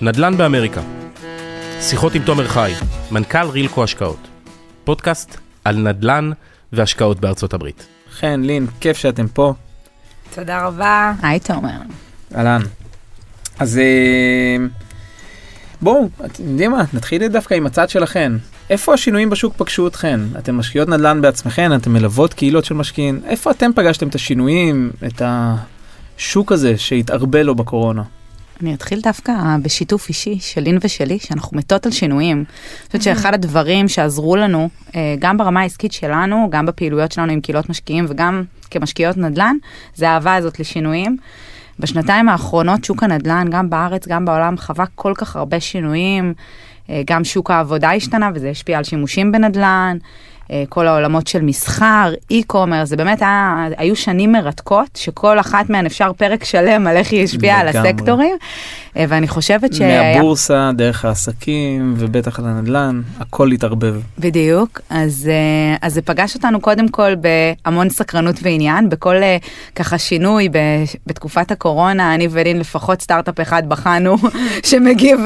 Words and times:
נדל"ן 0.00 0.36
באמריקה. 0.36 0.80
שיחות 1.80 2.14
עם 2.14 2.22
תומר 2.22 2.48
חי, 2.48 2.72
מנכ"ל 3.10 3.46
רילקו 3.50 3.84
השקעות. 3.84 4.28
פודקאסט 4.84 5.36
על 5.64 5.76
נדל"ן 5.76 6.30
והשקעות 6.72 7.20
בארצות 7.20 7.54
הברית. 7.54 7.86
חן, 8.10 8.40
לין, 8.40 8.66
כיף 8.80 8.96
שאתם 8.96 9.28
פה. 9.28 9.54
תודה 10.34 10.66
רבה. 10.66 11.12
היי 11.22 11.40
תומר. 11.40 11.78
אהלן. 12.36 12.60
אז 13.58 13.78
אה, 13.78 14.66
בואו, 15.82 16.08
אתם 16.24 16.42
יודעים 16.50 16.70
מה, 16.70 16.84
נתחיל 16.92 17.28
דווקא 17.28 17.54
עם 17.54 17.66
הצד 17.66 17.88
שלכם. 17.88 18.36
איפה 18.70 18.94
השינויים 18.94 19.30
בשוק 19.30 19.54
פגשו 19.56 19.86
אתכן? 19.88 20.20
אתן 20.38 20.54
משקיעות 20.54 20.88
נדל"ן 20.88 21.20
בעצמכן, 21.20 21.76
אתן 21.76 21.92
מלוות 21.92 22.34
קהילות 22.34 22.64
של 22.64 22.74
משקיעים. 22.74 23.20
איפה 23.26 23.50
אתם 23.50 23.70
פגשתם 23.74 24.08
את 24.08 24.14
השינויים, 24.14 24.90
את 25.06 25.22
השוק 25.24 26.52
הזה 26.52 26.78
שהתערבל 26.78 27.42
לו 27.42 27.54
בקורונה? 27.54 28.02
אני 28.62 28.74
אתחיל 28.74 29.00
דווקא 29.00 29.32
בשיתוף 29.62 30.08
אישי 30.08 30.38
של 30.40 30.60
לין 30.60 30.78
ושלי, 30.82 31.18
שאנחנו 31.18 31.58
מתות 31.58 31.86
על 31.86 31.92
שינויים. 31.92 32.36
אני 32.36 32.86
חושבת 32.86 33.02
שאחד 33.02 33.34
הדברים 33.34 33.88
שעזרו 33.88 34.36
לנו, 34.36 34.68
אה, 34.94 35.14
גם 35.18 35.36
ברמה 35.36 35.60
העסקית 35.60 35.92
שלנו, 35.92 36.48
גם 36.50 36.66
בפעילויות 36.66 37.12
שלנו 37.12 37.32
עם 37.32 37.40
קהילות 37.40 37.68
משקיעים 37.68 38.06
וגם 38.08 38.44
כמשקיעות 38.70 39.16
נדל"ן, 39.16 39.56
זה 39.94 40.10
האהבה 40.10 40.34
הזאת 40.34 40.60
לשינויים. 40.60 41.16
בשנתיים 41.78 42.28
האחרונות 42.28 42.84
שוק 42.84 43.02
הנדל"ן, 43.02 43.46
גם 43.50 43.70
בארץ, 43.70 44.08
גם 44.08 44.24
בעולם, 44.24 44.56
חווה 44.58 44.84
כל 44.94 45.12
כך 45.16 45.36
הרבה 45.36 45.60
שינויים. 45.60 46.34
אה, 46.90 47.02
גם 47.06 47.24
שוק 47.24 47.50
העבודה 47.50 47.90
השתנה 47.92 48.30
וזה 48.34 48.50
השפיע 48.50 48.78
על 48.78 48.84
שימושים 48.84 49.32
בנדל"ן. 49.32 49.98
אה, 50.52 50.64
כל 50.68 50.86
העולמות 50.86 51.26
של 51.26 51.42
מסחר, 51.42 52.12
e-commerce, 52.32 52.84
זה 52.84 52.96
באמת 52.96 53.22
היה, 53.22 53.68
היו 53.76 53.96
שנים 53.96 54.32
מרתקות, 54.32 54.88
שכל 54.96 55.40
אחת 55.40 55.70
מהן 55.70 55.86
אפשר 55.86 56.12
פרק 56.12 56.44
שלם 56.44 56.86
על 56.86 56.96
איך 56.96 57.12
היא 57.12 57.24
השפיעה 57.24 57.60
על 57.60 57.68
הסקטורים, 57.68 58.36
אה, 58.96 59.04
ואני 59.08 59.28
חושבת 59.28 59.74
ש... 59.74 59.80
מהבורסה, 59.80 60.70
דרך 60.74 61.04
העסקים, 61.04 61.94
ובטח 61.96 62.38
על 62.38 62.44
הנדל"ן, 62.46 63.00
הכל 63.20 63.52
התערבב. 63.52 63.94
בדיוק, 64.18 64.80
אז, 64.90 65.30
אה, 65.30 65.76
אז 65.82 65.94
זה 65.94 66.02
פגש 66.02 66.34
אותנו 66.34 66.60
קודם 66.60 66.88
כל 66.88 67.12
בהמון 67.14 67.90
סקרנות 67.90 68.36
ועניין, 68.42 68.88
בכל 68.88 69.16
ככה 69.74 69.98
שינוי 69.98 70.48
בתקופת 71.06 71.50
הקורונה, 71.50 72.14
אני 72.14 72.28
ולין 72.30 72.58
לפחות 72.58 73.02
סטארט-אפ 73.02 73.40
אחד 73.40 73.68
בחנו 73.68 74.16
שמגיב 74.68 75.20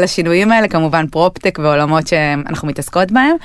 לשינויים 0.00 0.52
האלה, 0.52 0.68
כמובן 0.68 1.06
פרופטק 1.06 1.58
ועולמות 1.62 2.06
שאנחנו 2.06 2.68
מתעסקות 2.68 3.12
בהם. 3.12 3.36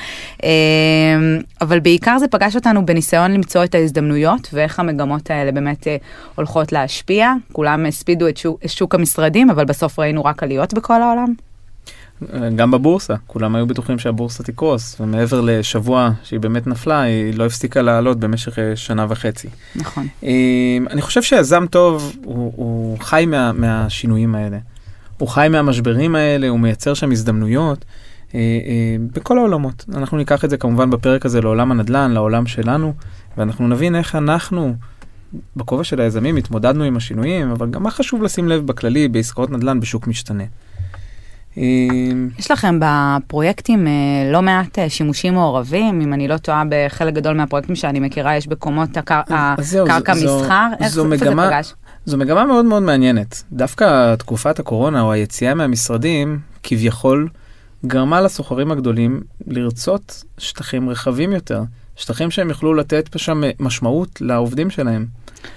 אמ, 1.15 1.41
אבל 1.61 1.79
בעיקר 1.79 2.19
זה 2.19 2.27
פגש 2.27 2.55
אותנו 2.55 2.85
בניסיון 2.85 3.31
למצוא 3.31 3.63
את 3.63 3.75
ההזדמנויות 3.75 4.49
ואיך 4.53 4.79
המגמות 4.79 5.31
האלה 5.31 5.51
באמת 5.51 5.87
אה, 5.87 5.97
הולכות 6.35 6.71
להשפיע. 6.71 7.33
כולם 7.51 7.85
הספידו 7.85 8.27
את 8.27 8.37
שוק, 8.37 8.59
את 8.65 8.69
שוק 8.69 8.95
המשרדים, 8.95 9.49
אבל 9.49 9.65
בסוף 9.65 9.99
ראינו 9.99 10.25
רק 10.25 10.43
עליות 10.43 10.73
בכל 10.73 11.01
העולם. 11.01 11.33
גם 12.55 12.71
בבורסה, 12.71 13.15
כולם 13.27 13.55
היו 13.55 13.67
בטוחים 13.67 13.99
שהבורסה 13.99 14.43
תקרוס, 14.43 14.97
ומעבר 14.99 15.41
לשבוע 15.41 16.11
שהיא 16.23 16.39
באמת 16.39 16.67
נפלה, 16.67 17.01
היא 17.01 17.33
לא 17.33 17.45
הפסיקה 17.45 17.81
לעלות 17.81 18.19
במשך 18.19 18.59
אה, 18.59 18.75
שנה 18.75 19.05
וחצי. 19.09 19.47
נכון. 19.75 20.07
אמ, 20.23 20.85
אני 20.89 21.01
חושב 21.01 21.23
שיזם 21.23 21.65
טוב, 21.69 22.15
הוא, 22.23 22.53
הוא 22.55 22.99
חי 22.99 23.25
מה, 23.27 23.51
מהשינויים 23.51 24.35
האלה. 24.35 24.57
הוא 25.17 25.29
חי 25.29 25.47
מהמשברים 25.51 26.15
האלה, 26.15 26.47
הוא 26.47 26.59
מייצר 26.59 26.93
שם 26.93 27.11
הזדמנויות. 27.11 27.85
אה, 28.37 28.41
אה, 28.41 28.95
בכל 29.13 29.37
העולמות. 29.37 29.85
אנחנו 29.95 30.17
ניקח 30.17 30.45
את 30.45 30.49
זה 30.49 30.57
כמובן 30.57 30.89
בפרק 30.89 31.25
הזה 31.25 31.41
לעולם 31.41 31.71
הנדל"ן, 31.71 32.11
לעולם 32.11 32.47
שלנו, 32.47 32.93
ואנחנו 33.37 33.67
נבין 33.67 33.95
איך 33.95 34.15
אנחנו, 34.15 34.75
בכובע 35.55 35.83
של 35.83 36.01
היזמים, 36.01 36.35
התמודדנו 36.35 36.83
עם 36.83 36.97
השינויים, 36.97 37.51
אבל 37.51 37.69
גם 37.69 37.83
מה 37.83 37.91
חשוב 37.91 38.23
לשים 38.23 38.47
לב 38.49 38.67
בכללי 38.67 39.07
בעסקאות 39.07 39.49
נדל"ן 39.49 39.79
בשוק 39.79 40.07
משתנה. 40.07 40.43
אה, 41.57 41.63
יש 42.39 42.51
לכם 42.51 42.79
בפרויקטים 42.81 43.87
לא 44.31 44.41
מעט 44.41 44.79
שימושים 44.87 45.33
מעורבים, 45.33 46.01
אם 46.01 46.13
אני 46.13 46.27
לא 46.27 46.37
טועה 46.37 46.63
בחלק 46.69 47.13
גדול 47.13 47.37
מהפרויקטים 47.37 47.75
שאני 47.75 47.99
מכירה, 47.99 48.35
יש 48.35 48.47
בקומות 48.47 48.97
הקרקע 48.97 49.55
מסחר, 50.13 50.67
איך 50.79 50.87
זה 50.87 51.01
פגש? 51.35 51.73
זו 52.05 52.17
מגמה 52.17 52.45
מאוד 52.45 52.65
מאוד 52.65 52.83
מעניינת. 52.83 53.43
דווקא 53.51 54.15
תקופת 54.15 54.59
הקורונה 54.59 55.01
או 55.01 55.11
היציאה 55.11 55.53
מהמשרדים, 55.53 56.39
כביכול, 56.63 57.27
גרמה 57.87 58.21
לסוחרים 58.21 58.71
הגדולים 58.71 59.21
לרצות 59.47 60.23
שטחים 60.37 60.89
רחבים 60.89 61.31
יותר, 61.31 61.61
שטחים 61.95 62.31
שהם 62.31 62.49
יוכלו 62.49 62.73
לתת 62.73 63.19
שם 63.19 63.41
משמעות 63.59 64.21
לעובדים 64.21 64.69
שלהם. 64.69 65.05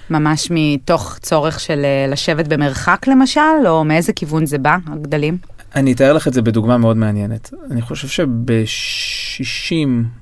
ממש 0.09 0.47
מתוך 0.51 1.17
צורך 1.21 1.59
של 1.59 1.81
אה, 1.83 2.05
לשבת 2.11 2.47
במרחק 2.47 3.07
למשל, 3.07 3.67
או 3.67 3.83
מאיזה 3.83 4.13
כיוון 4.13 4.45
זה 4.45 4.57
בא, 4.57 4.77
הגדלים? 4.87 5.37
אני 5.75 5.93
אתאר 5.93 6.13
לך 6.13 6.27
את 6.27 6.33
זה 6.33 6.41
בדוגמה 6.41 6.77
מאוד 6.77 6.97
מעניינת. 6.97 7.53
אני 7.71 7.81
חושב 7.81 8.07
שב-60 8.07 9.75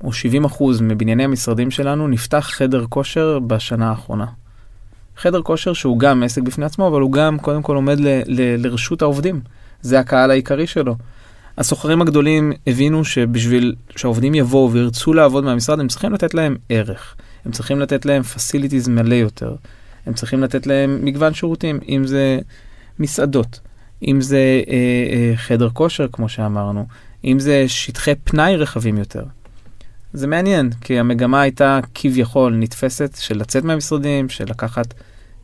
או 0.04 0.12
70 0.12 0.44
אחוז 0.44 0.80
מבנייני 0.80 1.24
המשרדים 1.24 1.70
שלנו 1.70 2.08
נפתח 2.08 2.50
חדר 2.52 2.84
כושר 2.88 3.38
בשנה 3.38 3.90
האחרונה. 3.90 4.26
חדר 5.16 5.42
כושר 5.42 5.72
שהוא 5.72 5.98
גם 5.98 6.22
עסק 6.22 6.42
בפני 6.42 6.64
עצמו, 6.64 6.88
אבל 6.88 7.00
הוא 7.00 7.12
גם 7.12 7.38
קודם 7.38 7.62
כל 7.62 7.76
עומד 7.76 8.00
ל- 8.00 8.22
ל- 8.26 8.66
לרשות 8.66 9.02
העובדים. 9.02 9.40
זה 9.82 10.00
הקהל 10.00 10.30
העיקרי 10.30 10.66
שלו. 10.66 10.96
הסוחרים 11.60 12.02
הגדולים 12.02 12.52
הבינו 12.66 13.04
שבשביל 13.04 13.74
שהעובדים 13.96 14.34
יבואו 14.34 14.72
וירצו 14.72 15.12
לעבוד 15.12 15.44
מהמשרד, 15.44 15.80
הם 15.80 15.88
צריכים 15.88 16.12
לתת 16.12 16.34
להם 16.34 16.56
ערך. 16.68 17.14
הם 17.44 17.52
צריכים 17.52 17.80
לתת 17.80 18.06
להם 18.06 18.22
פסיליטיז 18.22 18.88
מלא 18.88 19.14
יותר. 19.14 19.54
הם 20.06 20.14
צריכים 20.14 20.42
לתת 20.42 20.66
להם 20.66 20.98
מגוון 21.02 21.34
שירותים, 21.34 21.80
אם 21.88 22.06
זה 22.06 22.38
מסעדות, 22.98 23.60
אם 24.08 24.20
זה 24.20 24.62
אה, 24.68 24.74
אה, 25.12 25.36
חדר 25.36 25.68
כושר, 25.72 26.06
כמו 26.12 26.28
שאמרנו, 26.28 26.86
אם 27.24 27.38
זה 27.38 27.64
שטחי 27.68 28.14
פנאי 28.24 28.56
רחבים 28.56 28.98
יותר. 28.98 29.24
זה 30.12 30.26
מעניין, 30.26 30.70
כי 30.80 30.98
המגמה 30.98 31.40
הייתה 31.40 31.80
כביכול 31.94 32.54
נתפסת 32.54 33.16
של 33.20 33.38
לצאת 33.38 33.64
מהמשרדים, 33.64 34.28
של 34.28 34.44
לקחת 34.48 34.94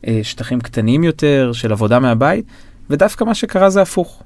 אה, 0.07 0.19
שטחים 0.23 0.61
קטנים 0.61 1.03
יותר, 1.03 1.51
של 1.53 1.71
עבודה 1.71 1.99
מהבית, 1.99 2.45
ודווקא 2.89 3.23
מה 3.23 3.35
שקרה 3.35 3.69
זה 3.69 3.81
הפוך. 3.81 4.23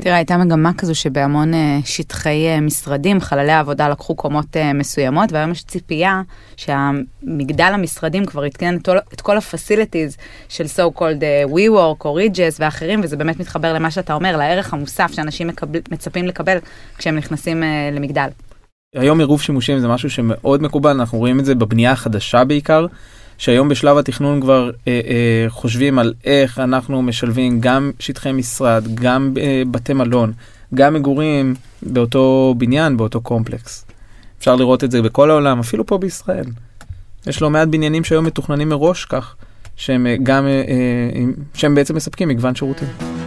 תראה, 0.00 0.16
הייתה 0.16 0.36
מגמה 0.36 0.72
כזו 0.78 0.94
שבהמון 0.94 1.54
אה, 1.54 1.78
שטחי 1.84 2.46
אה, 2.46 2.60
משרדים, 2.60 3.20
חללי 3.20 3.52
העבודה 3.52 3.88
לקחו 3.88 4.14
קומות 4.14 4.56
אה, 4.56 4.72
מסוימות, 4.72 5.32
והיום 5.32 5.50
יש 5.50 5.64
ציפייה 5.64 6.22
שהמגדל 6.56 7.70
המשרדים 7.74 8.26
כבר 8.26 8.44
יתקן 8.44 8.76
את 9.12 9.20
כל 9.20 9.36
ה-facilities 9.36 10.20
של 10.48 10.64
so 10.64 10.98
called 10.98 11.50
WeWork 11.52 12.04
או 12.04 12.18
Regis 12.18 12.56
ואחרים, 12.58 13.00
וזה 13.02 13.16
באמת 13.16 13.40
מתחבר 13.40 13.72
למה 13.72 13.90
שאתה 13.90 14.14
אומר, 14.14 14.36
לערך 14.36 14.72
המוסף 14.72 15.10
שאנשים 15.12 15.48
מקבל, 15.48 15.80
מצפים 15.90 16.26
לקבל 16.26 16.58
כשהם 16.98 17.16
נכנסים 17.16 17.62
למגדל. 17.92 18.28
היום 18.94 19.18
עירוב 19.20 19.42
שימושים 19.42 19.78
זה 19.78 19.88
משהו 19.88 20.10
שמאוד 20.10 20.62
מקובל, 20.62 20.90
אנחנו 20.90 21.18
רואים 21.18 21.40
את 21.40 21.44
זה 21.44 21.54
בבנייה 21.54 21.92
החדשה 21.92 22.44
בעיקר. 22.44 22.86
שהיום 23.38 23.68
בשלב 23.68 23.98
התכנון 23.98 24.40
כבר 24.40 24.70
אה, 24.88 25.00
אה, 25.06 25.46
חושבים 25.48 25.98
על 25.98 26.14
איך 26.24 26.58
אנחנו 26.58 27.02
משלבים 27.02 27.60
גם 27.60 27.90
שטחי 27.98 28.32
משרד, 28.32 28.84
גם 28.94 29.34
אה, 29.40 29.62
בתי 29.70 29.92
מלון, 29.92 30.32
גם 30.74 30.94
מגורים 30.94 31.54
באותו 31.82 32.54
בניין, 32.58 32.96
באותו 32.96 33.20
קומפלקס. 33.20 33.84
אפשר 34.38 34.56
לראות 34.56 34.84
את 34.84 34.90
זה 34.90 35.02
בכל 35.02 35.30
העולם, 35.30 35.58
אפילו 35.60 35.86
פה 35.86 35.98
בישראל. 35.98 36.44
יש 37.26 37.42
לא 37.42 37.50
מעט 37.50 37.68
בניינים 37.68 38.04
שהיום 38.04 38.24
מתוכננים 38.24 38.68
מראש 38.68 39.04
כך, 39.04 39.34
שהם 39.76 40.06
אה, 40.06 40.16
גם, 40.22 40.46
אה, 40.46 40.50
אה, 40.50 41.24
שהם 41.54 41.74
בעצם 41.74 41.96
מספקים 41.96 42.28
מגוון 42.28 42.54
שירותים. 42.54 43.17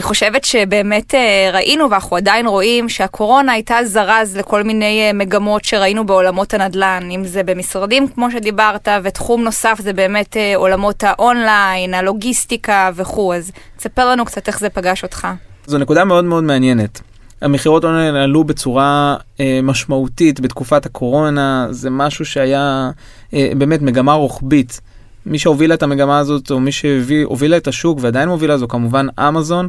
אני 0.00 0.06
חושבת 0.06 0.44
שבאמת 0.44 1.14
אה, 1.14 1.50
ראינו 1.52 1.90
ואנחנו 1.90 2.16
עדיין 2.16 2.46
רואים 2.46 2.88
שהקורונה 2.88 3.52
הייתה 3.52 3.76
זרז 3.84 4.36
לכל 4.36 4.62
מיני 4.62 5.00
אה, 5.00 5.12
מגמות 5.12 5.64
שראינו 5.64 6.06
בעולמות 6.06 6.54
הנדל"ן, 6.54 7.08
אם 7.10 7.24
זה 7.24 7.42
במשרדים 7.42 8.08
כמו 8.08 8.30
שדיברת, 8.30 8.88
ותחום 9.02 9.44
נוסף 9.44 9.78
זה 9.82 9.92
באמת 9.92 10.36
אה, 10.36 10.56
עולמות 10.56 11.04
האונליין, 11.04 11.94
הלוגיסטיקה 11.94 12.90
וכו', 12.94 13.34
אז 13.34 13.52
תספר 13.76 14.10
לנו 14.10 14.24
קצת 14.24 14.48
איך 14.48 14.60
זה 14.60 14.68
פגש 14.68 15.02
אותך. 15.02 15.28
זו 15.66 15.78
נקודה 15.78 16.04
מאוד 16.04 16.24
מאוד 16.24 16.44
מעניינת. 16.44 17.00
המכירות 17.40 17.84
אונליין 17.84 18.14
עלו 18.14 18.44
בצורה 18.44 19.16
אה, 19.40 19.60
משמעותית 19.62 20.40
בתקופת 20.40 20.86
הקורונה, 20.86 21.66
זה 21.70 21.90
משהו 21.90 22.24
שהיה 22.24 22.90
אה, 23.34 23.52
באמת 23.56 23.82
מגמה 23.82 24.12
רוחבית. 24.12 24.80
מי 25.26 25.38
שהובילה 25.38 25.74
את 25.74 25.82
המגמה 25.82 26.18
הזאת, 26.18 26.50
או 26.50 26.60
מי 26.60 26.72
שהובילה 26.72 27.56
את 27.56 27.68
השוק 27.68 27.98
ועדיין 28.02 28.28
מובילה 28.28 28.58
זו 28.58 28.68
כמובן 28.68 29.06
אמזון. 29.28 29.68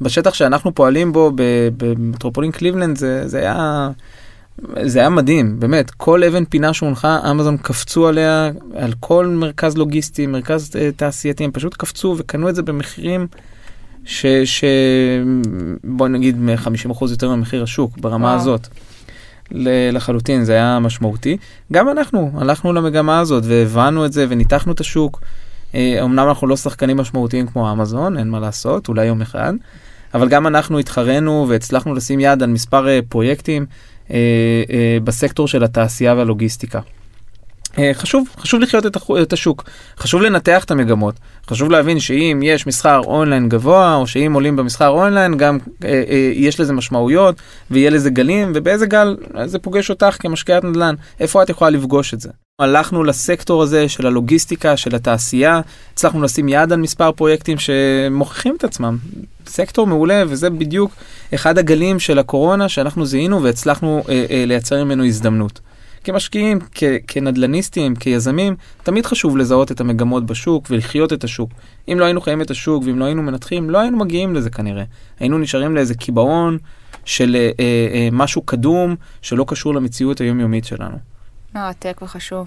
בשטח 0.00 0.34
שאנחנו 0.34 0.74
פועלים 0.74 1.12
בו 1.12 1.32
במטרופולין 1.76 2.50
קליבלנד 2.50 2.98
זה, 2.98 3.28
זה 3.28 3.38
היה... 3.38 3.90
זה 4.82 4.98
היה 4.98 5.08
מדהים, 5.08 5.60
באמת, 5.60 5.90
כל 5.90 6.24
אבן 6.24 6.44
פינה 6.44 6.72
שהונחה, 6.72 7.30
אמזון 7.30 7.56
קפצו 7.56 8.08
עליה, 8.08 8.50
על 8.74 8.92
כל 9.00 9.26
מרכז 9.26 9.76
לוגיסטי, 9.76 10.26
מרכז 10.26 10.70
uh, 10.70 10.96
תעשייתי, 10.96 11.44
הם 11.44 11.50
פשוט 11.50 11.74
קפצו 11.74 12.14
וקנו 12.18 12.48
את 12.48 12.54
זה 12.54 12.62
במחירים 12.62 13.26
ש... 14.04 14.26
ש... 14.44 14.64
בוא 15.84 16.08
נגיד 16.08 16.36
50% 16.90 17.10
יותר 17.10 17.34
ממחיר 17.36 17.62
השוק 17.62 17.98
ברמה 17.98 18.26
וואו. 18.26 18.40
הזאת. 18.40 18.68
לחלוטין, 19.92 20.44
זה 20.44 20.52
היה 20.52 20.78
משמעותי. 20.78 21.36
גם 21.72 21.88
אנחנו 21.88 22.30
הלכנו 22.38 22.72
למגמה 22.72 23.20
הזאת 23.20 23.42
והבנו 23.46 24.06
את 24.06 24.12
זה 24.12 24.26
וניתחנו 24.28 24.72
את 24.72 24.80
השוק. 24.80 25.20
אמנם 25.74 26.28
אנחנו 26.28 26.46
לא 26.46 26.56
שחקנים 26.56 26.96
משמעותיים 26.96 27.46
כמו 27.46 27.72
אמזון, 27.72 28.18
אין 28.18 28.30
מה 28.30 28.40
לעשות, 28.40 28.88
אולי 28.88 29.06
יום 29.06 29.22
אחד, 29.22 29.52
אבל 30.14 30.28
גם 30.28 30.46
אנחנו 30.46 30.78
התחרנו 30.78 31.46
והצלחנו 31.48 31.94
לשים 31.94 32.20
יד 32.20 32.42
על 32.42 32.50
מספר 32.50 32.86
פרויקטים 33.08 33.66
בסקטור 35.04 35.48
של 35.48 35.64
התעשייה 35.64 36.14
והלוגיסטיקה. 36.14 36.80
אה, 37.78 37.90
חשוב, 37.94 38.28
חשוב 38.38 38.60
לחיות 38.60 38.86
את, 38.86 38.96
את 39.22 39.32
השוק, 39.32 39.64
חשוב 39.98 40.22
לנתח 40.22 40.64
את 40.64 40.70
המגמות, 40.70 41.14
חשוב 41.50 41.70
להבין 41.70 42.00
שאם 42.00 42.40
יש 42.42 42.66
מסחר 42.66 43.00
אונליין 43.04 43.48
גבוה, 43.48 43.94
או 43.94 44.06
שאם 44.06 44.32
עולים 44.32 44.56
במסחר 44.56 44.88
אונליין, 44.88 45.36
גם 45.36 45.58
אה, 45.84 45.88
אה, 46.08 46.32
יש 46.34 46.60
לזה 46.60 46.72
משמעויות, 46.72 47.34
ויהיה 47.70 47.90
לזה 47.90 48.10
גלים, 48.10 48.52
ובאיזה 48.54 48.86
גל 48.86 49.16
זה 49.44 49.58
פוגש 49.58 49.90
אותך 49.90 50.16
כמשקיעת 50.20 50.64
נדל"ן, 50.64 50.94
איפה 51.20 51.42
את 51.42 51.48
יכולה 51.48 51.70
לפגוש 51.70 52.14
את 52.14 52.20
זה. 52.20 52.28
הלכנו 52.58 53.04
לסקטור 53.04 53.62
הזה 53.62 53.88
של 53.88 54.06
הלוגיסטיקה, 54.06 54.76
של 54.76 54.94
התעשייה, 54.94 55.60
הצלחנו 55.92 56.22
לשים 56.22 56.48
יד 56.48 56.72
על 56.72 56.78
מספר 56.78 57.12
פרויקטים 57.12 57.58
שמוכיחים 57.58 58.56
את 58.56 58.64
עצמם. 58.64 58.96
סקטור 59.46 59.86
מעולה, 59.86 60.22
וזה 60.28 60.50
בדיוק 60.50 60.92
אחד 61.34 61.58
הגלים 61.58 62.00
של 62.00 62.18
הקורונה 62.18 62.68
שאנחנו 62.68 63.06
זיהינו 63.06 63.42
והצלחנו 63.42 64.02
אה, 64.08 64.26
אה, 64.30 64.44
לייצר 64.46 64.84
ממנו 64.84 65.04
הזדמנות. 65.04 65.60
כמשקיעים, 66.04 66.58
כ- 66.74 66.82
כנדלניסטים, 67.06 67.96
כיזמים, 67.96 68.56
תמיד 68.82 69.06
חשוב 69.06 69.36
לזהות 69.36 69.72
את 69.72 69.80
המגמות 69.80 70.26
בשוק 70.26 70.66
ולחיות 70.70 71.12
את 71.12 71.24
השוק. 71.24 71.50
אם 71.88 71.96
לא 72.00 72.04
היינו 72.04 72.20
חיים 72.20 72.42
את 72.42 72.50
השוק 72.50 72.84
ואם 72.86 72.98
לא 72.98 73.04
היינו 73.04 73.22
מנתחים, 73.22 73.70
לא 73.70 73.78
היינו 73.78 73.98
מגיעים 73.98 74.34
לזה 74.34 74.50
כנראה. 74.50 74.84
היינו 75.20 75.38
נשארים 75.38 75.74
לאיזה 75.74 75.94
קיבעון 75.94 76.58
של 77.04 77.36
אה, 77.36 77.50
אה, 77.60 77.88
אה, 77.94 78.08
משהו 78.12 78.42
קדום 78.42 78.96
שלא 79.22 79.44
קשור 79.48 79.74
למציאות 79.74 80.20
היומיומית 80.20 80.64
שלנו. 80.64 80.96
מרתק 81.54 82.00
וחשוב. 82.02 82.46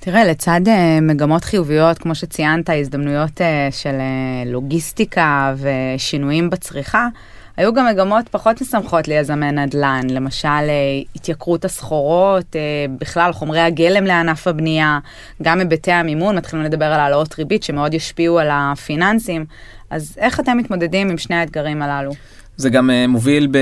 תראה, 0.00 0.24
לצד 0.24 0.60
uh, 0.64 1.00
מגמות 1.02 1.44
חיוביות, 1.44 1.98
כמו 1.98 2.14
שציינת, 2.14 2.70
הזדמנויות 2.70 3.40
uh, 3.40 3.44
של 3.70 3.90
uh, 3.90 4.48
לוגיסטיקה 4.48 5.54
ושינויים 5.56 6.50
בצריכה, 6.50 7.08
היו 7.56 7.74
גם 7.74 7.86
מגמות 7.86 8.28
פחות 8.28 8.62
משמחות 8.62 9.08
ליזמי 9.08 9.52
נדל"ן, 9.52 10.00
למשל 10.10 10.48
אה, 10.48 11.02
התייקרות 11.16 11.64
הסחורות, 11.64 12.56
אה, 12.56 12.60
בכלל 13.00 13.32
חומרי 13.32 13.60
הגלם 13.60 14.04
לענף 14.04 14.46
הבנייה, 14.46 14.98
גם 15.42 15.58
היבטי 15.58 15.92
המימון, 15.92 16.36
מתחילים 16.36 16.64
לדבר 16.64 16.84
על 16.84 17.00
העלאות 17.00 17.38
ריבית 17.38 17.62
שמאוד 17.62 17.94
ישפיעו 17.94 18.38
על 18.38 18.48
הפיננסים. 18.50 19.44
אז 19.90 20.14
איך 20.18 20.40
אתם 20.40 20.58
מתמודדים 20.58 21.10
עם 21.10 21.18
שני 21.18 21.36
האתגרים 21.36 21.82
הללו? 21.82 22.12
זה 22.56 22.70
גם 22.70 22.90
uh, 22.90 23.08
מוביל, 23.08 23.48
ב... 23.50 23.58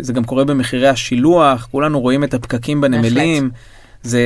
זה 0.00 0.12
גם 0.12 0.24
קורה 0.24 0.44
במחירי 0.44 0.88
השילוח, 0.88 1.68
כולנו 1.70 2.00
רואים 2.00 2.24
את 2.24 2.34
הפקקים 2.34 2.80
בנמלים. 2.80 3.50
זה 4.02 4.20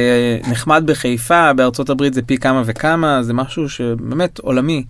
נחמד 0.51 0.83
בחיפה, 0.87 1.53
בארצות 1.53 1.91
הברית 1.91 2.15
זה 2.15 2.23
פי 2.23 2.37
כמה 2.37 2.63
וכמה, 2.67 3.23
זה 3.23 3.33
משהו 3.33 3.69
שבאמת 3.69 4.39
עולמי. 4.39 4.85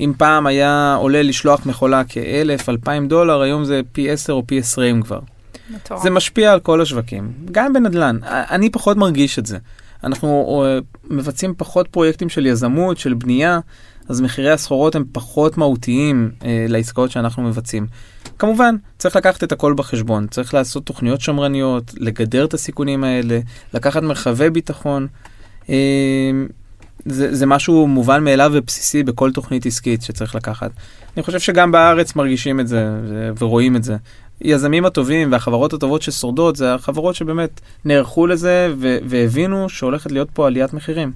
אם 0.00 0.12
פעם 0.18 0.46
היה 0.46 0.94
עולה 1.00 1.22
לשלוח 1.22 1.66
מכולה 1.66 2.04
כאלף, 2.04 2.68
אלפיים 2.68 3.08
דולר, 3.08 3.40
היום 3.40 3.64
זה 3.64 3.80
פי 3.92 4.10
עשר 4.10 4.32
או 4.32 4.46
פי 4.46 4.58
עשרים 4.58 5.02
כבר. 5.02 5.20
מטורף. 5.70 6.02
זה 6.02 6.10
משפיע 6.10 6.52
על 6.52 6.60
כל 6.60 6.80
השווקים, 6.80 7.32
גם 7.52 7.72
בנדל"ן. 7.72 8.18
אני 8.24 8.70
פחות 8.70 8.96
מרגיש 8.96 9.38
את 9.38 9.46
זה. 9.46 9.58
אנחנו 10.04 10.62
אה, 10.64 10.78
מבצעים 11.10 11.54
פחות 11.56 11.88
פרויקטים 11.88 12.28
של 12.28 12.46
יזמות, 12.46 12.98
של 12.98 13.14
בנייה, 13.14 13.60
אז 14.08 14.20
מחירי 14.20 14.50
הסחורות 14.50 14.94
הם 14.94 15.04
פחות 15.12 15.58
מהותיים 15.58 16.30
אה, 16.44 16.66
לעסקאות 16.68 17.10
שאנחנו 17.10 17.42
מבצעים. 17.42 17.86
כמובן, 18.38 18.76
צריך 18.98 19.16
לקחת 19.16 19.44
את 19.44 19.52
הכל 19.52 19.74
בחשבון, 19.76 20.26
צריך 20.26 20.54
לעשות 20.54 20.86
תוכניות 20.86 21.20
שמרניות, 21.20 21.94
לגדר 21.96 22.44
את 22.44 22.54
הסיכונים 22.54 23.04
האלה, 23.04 23.40
לקחת 23.74 24.02
מרחבי 24.02 24.50
ביטחון. 24.50 25.06
אה, 25.68 25.74
זה, 27.06 27.34
זה 27.34 27.46
משהו 27.46 27.86
מובן 27.86 28.24
מאליו 28.24 28.50
ובסיסי 28.54 29.02
בכל 29.02 29.32
תוכנית 29.32 29.66
עסקית 29.66 30.02
שצריך 30.02 30.34
לקחת. 30.34 30.70
אני 31.16 31.22
חושב 31.22 31.38
שגם 31.38 31.72
בארץ 31.72 32.16
מרגישים 32.16 32.60
את 32.60 32.68
זה 32.68 32.88
ורואים 33.38 33.76
את 33.76 33.84
זה. 33.84 33.96
יזמים 34.40 34.84
הטובים 34.84 35.32
והחברות 35.32 35.72
הטובות 35.72 36.02
ששורדות 36.02 36.56
זה 36.56 36.74
החברות 36.74 37.14
שבאמת 37.14 37.60
נערכו 37.84 38.26
לזה 38.26 38.74
והבינו 38.78 39.68
שהולכת 39.68 40.12
להיות 40.12 40.28
פה 40.30 40.46
עליית 40.46 40.74
מחירים. 40.74 41.12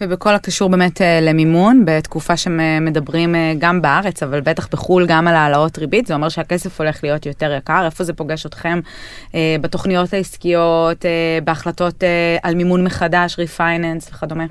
ובכל 0.00 0.34
הקשור 0.34 0.68
באמת 0.70 1.02
אה, 1.02 1.20
למימון, 1.20 1.82
בתקופה 1.84 2.36
שמדברים 2.36 3.34
אה, 3.34 3.52
גם 3.58 3.82
בארץ, 3.82 4.22
אבל 4.22 4.40
בטח 4.40 4.68
בחו"ל 4.72 5.06
גם 5.06 5.28
על 5.28 5.34
העלאות 5.34 5.78
ריבית, 5.78 6.06
זה 6.06 6.14
אומר 6.14 6.28
שהכסף 6.28 6.80
הולך 6.80 7.04
להיות 7.04 7.26
יותר 7.26 7.52
יקר. 7.52 7.84
איפה 7.84 8.04
זה 8.04 8.12
פוגש 8.12 8.46
אתכם 8.46 8.80
אה, 9.34 9.56
בתוכניות 9.60 10.12
העסקיות, 10.14 11.04
בהחלטות 11.44 12.04
על 12.42 12.54
מימון 12.54 12.84
מחדש, 12.84 13.38
ריפייננס 13.38 14.10
וכדומה? 14.12 14.44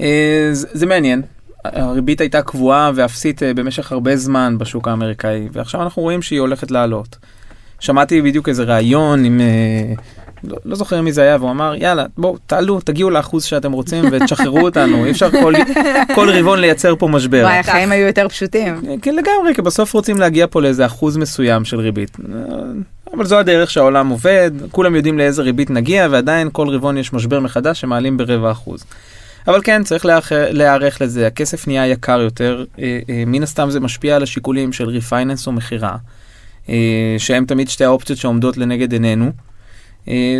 אה, 0.00 0.48
זה 0.52 0.86
מעניין. 0.86 1.22
הריבית 1.64 2.20
הייתה 2.20 2.42
קבועה 2.42 2.90
ואפסית 2.94 3.42
אה, 3.42 3.54
במשך 3.54 3.92
הרבה 3.92 4.16
זמן 4.16 4.56
בשוק 4.58 4.88
האמריקאי, 4.88 5.48
ועכשיו 5.52 5.82
אנחנו 5.82 6.02
רואים 6.02 6.22
שהיא 6.22 6.40
הולכת 6.40 6.70
לעלות. 6.70 7.16
שמעתי 7.80 8.22
בדיוק 8.22 8.48
איזה 8.48 8.64
ראיון 8.64 9.24
עם, 9.24 9.40
אה, 9.40 9.94
לא, 10.44 10.56
לא 10.64 10.76
זוכר 10.76 11.02
מי 11.02 11.12
זה 11.12 11.22
היה, 11.22 11.36
והוא 11.36 11.50
אמר, 11.50 11.74
יאללה, 11.76 12.06
בואו, 12.18 12.36
תעלו, 12.46 12.80
תגיעו 12.80 13.10
לאחוז 13.10 13.44
שאתם 13.44 13.72
רוצים 13.72 14.04
ותשחררו 14.12 14.60
אותנו, 14.60 15.04
אי 15.04 15.10
אפשר 15.10 15.30
כל, 15.30 15.54
כל 16.14 16.30
רבעון 16.30 16.58
לייצר 16.58 16.96
פה 16.96 17.08
משבר. 17.08 17.42
וואי, 17.44 17.58
החיים 17.58 17.92
היו 17.92 18.06
יותר 18.06 18.28
פשוטים. 18.28 18.80
כן, 19.02 19.14
לגמרי, 19.14 19.54
כי 19.54 19.62
בסוף 19.62 19.92
רוצים 19.92 20.18
להגיע 20.18 20.46
פה 20.50 20.62
לאיזה 20.62 20.86
אחוז 20.86 21.16
מסוים 21.16 21.64
של 21.64 21.80
ריבית. 21.80 22.16
אבל 23.14 23.26
זו 23.26 23.38
הדרך 23.38 23.70
שהעולם 23.70 24.08
עובד, 24.08 24.50
כולם 24.70 24.94
יודעים 24.94 25.18
לאיזה 25.18 25.42
ריבית 25.42 25.70
נגיע, 25.70 26.08
ועדיין 26.10 26.48
כל 26.52 26.68
רבעון 26.68 26.98
יש 26.98 27.12
משבר 27.12 27.40
מחדש 27.40 27.80
שמעלים 27.80 28.16
ברבע 28.16 28.50
אחוז. 28.50 28.84
אבל 29.46 29.60
כן, 29.64 29.84
צריך 29.84 30.06
להיערך 30.30 31.00
לזה, 31.00 31.26
הכסף 31.26 31.66
נהיה 31.66 31.86
יקר 31.86 32.20
יותר, 32.20 32.64
אה, 32.78 33.00
אה, 33.08 33.24
מן 33.26 33.42
הסתם 33.42 33.70
זה 33.70 33.80
משפיע 33.80 34.16
על 34.16 34.22
השיקולים 34.22 34.72
של 34.72 34.88
ריפייננס 34.88 35.46
או 35.46 35.52
מכירה, 35.52 35.96
אה, 36.68 37.14
שהם 37.18 37.44
תמיד 37.44 37.68
שתי 37.68 37.84
האופציות 37.84 38.18
שעומדות 38.18 38.56
לנגד 38.56 38.92
עינינו. 38.92 39.32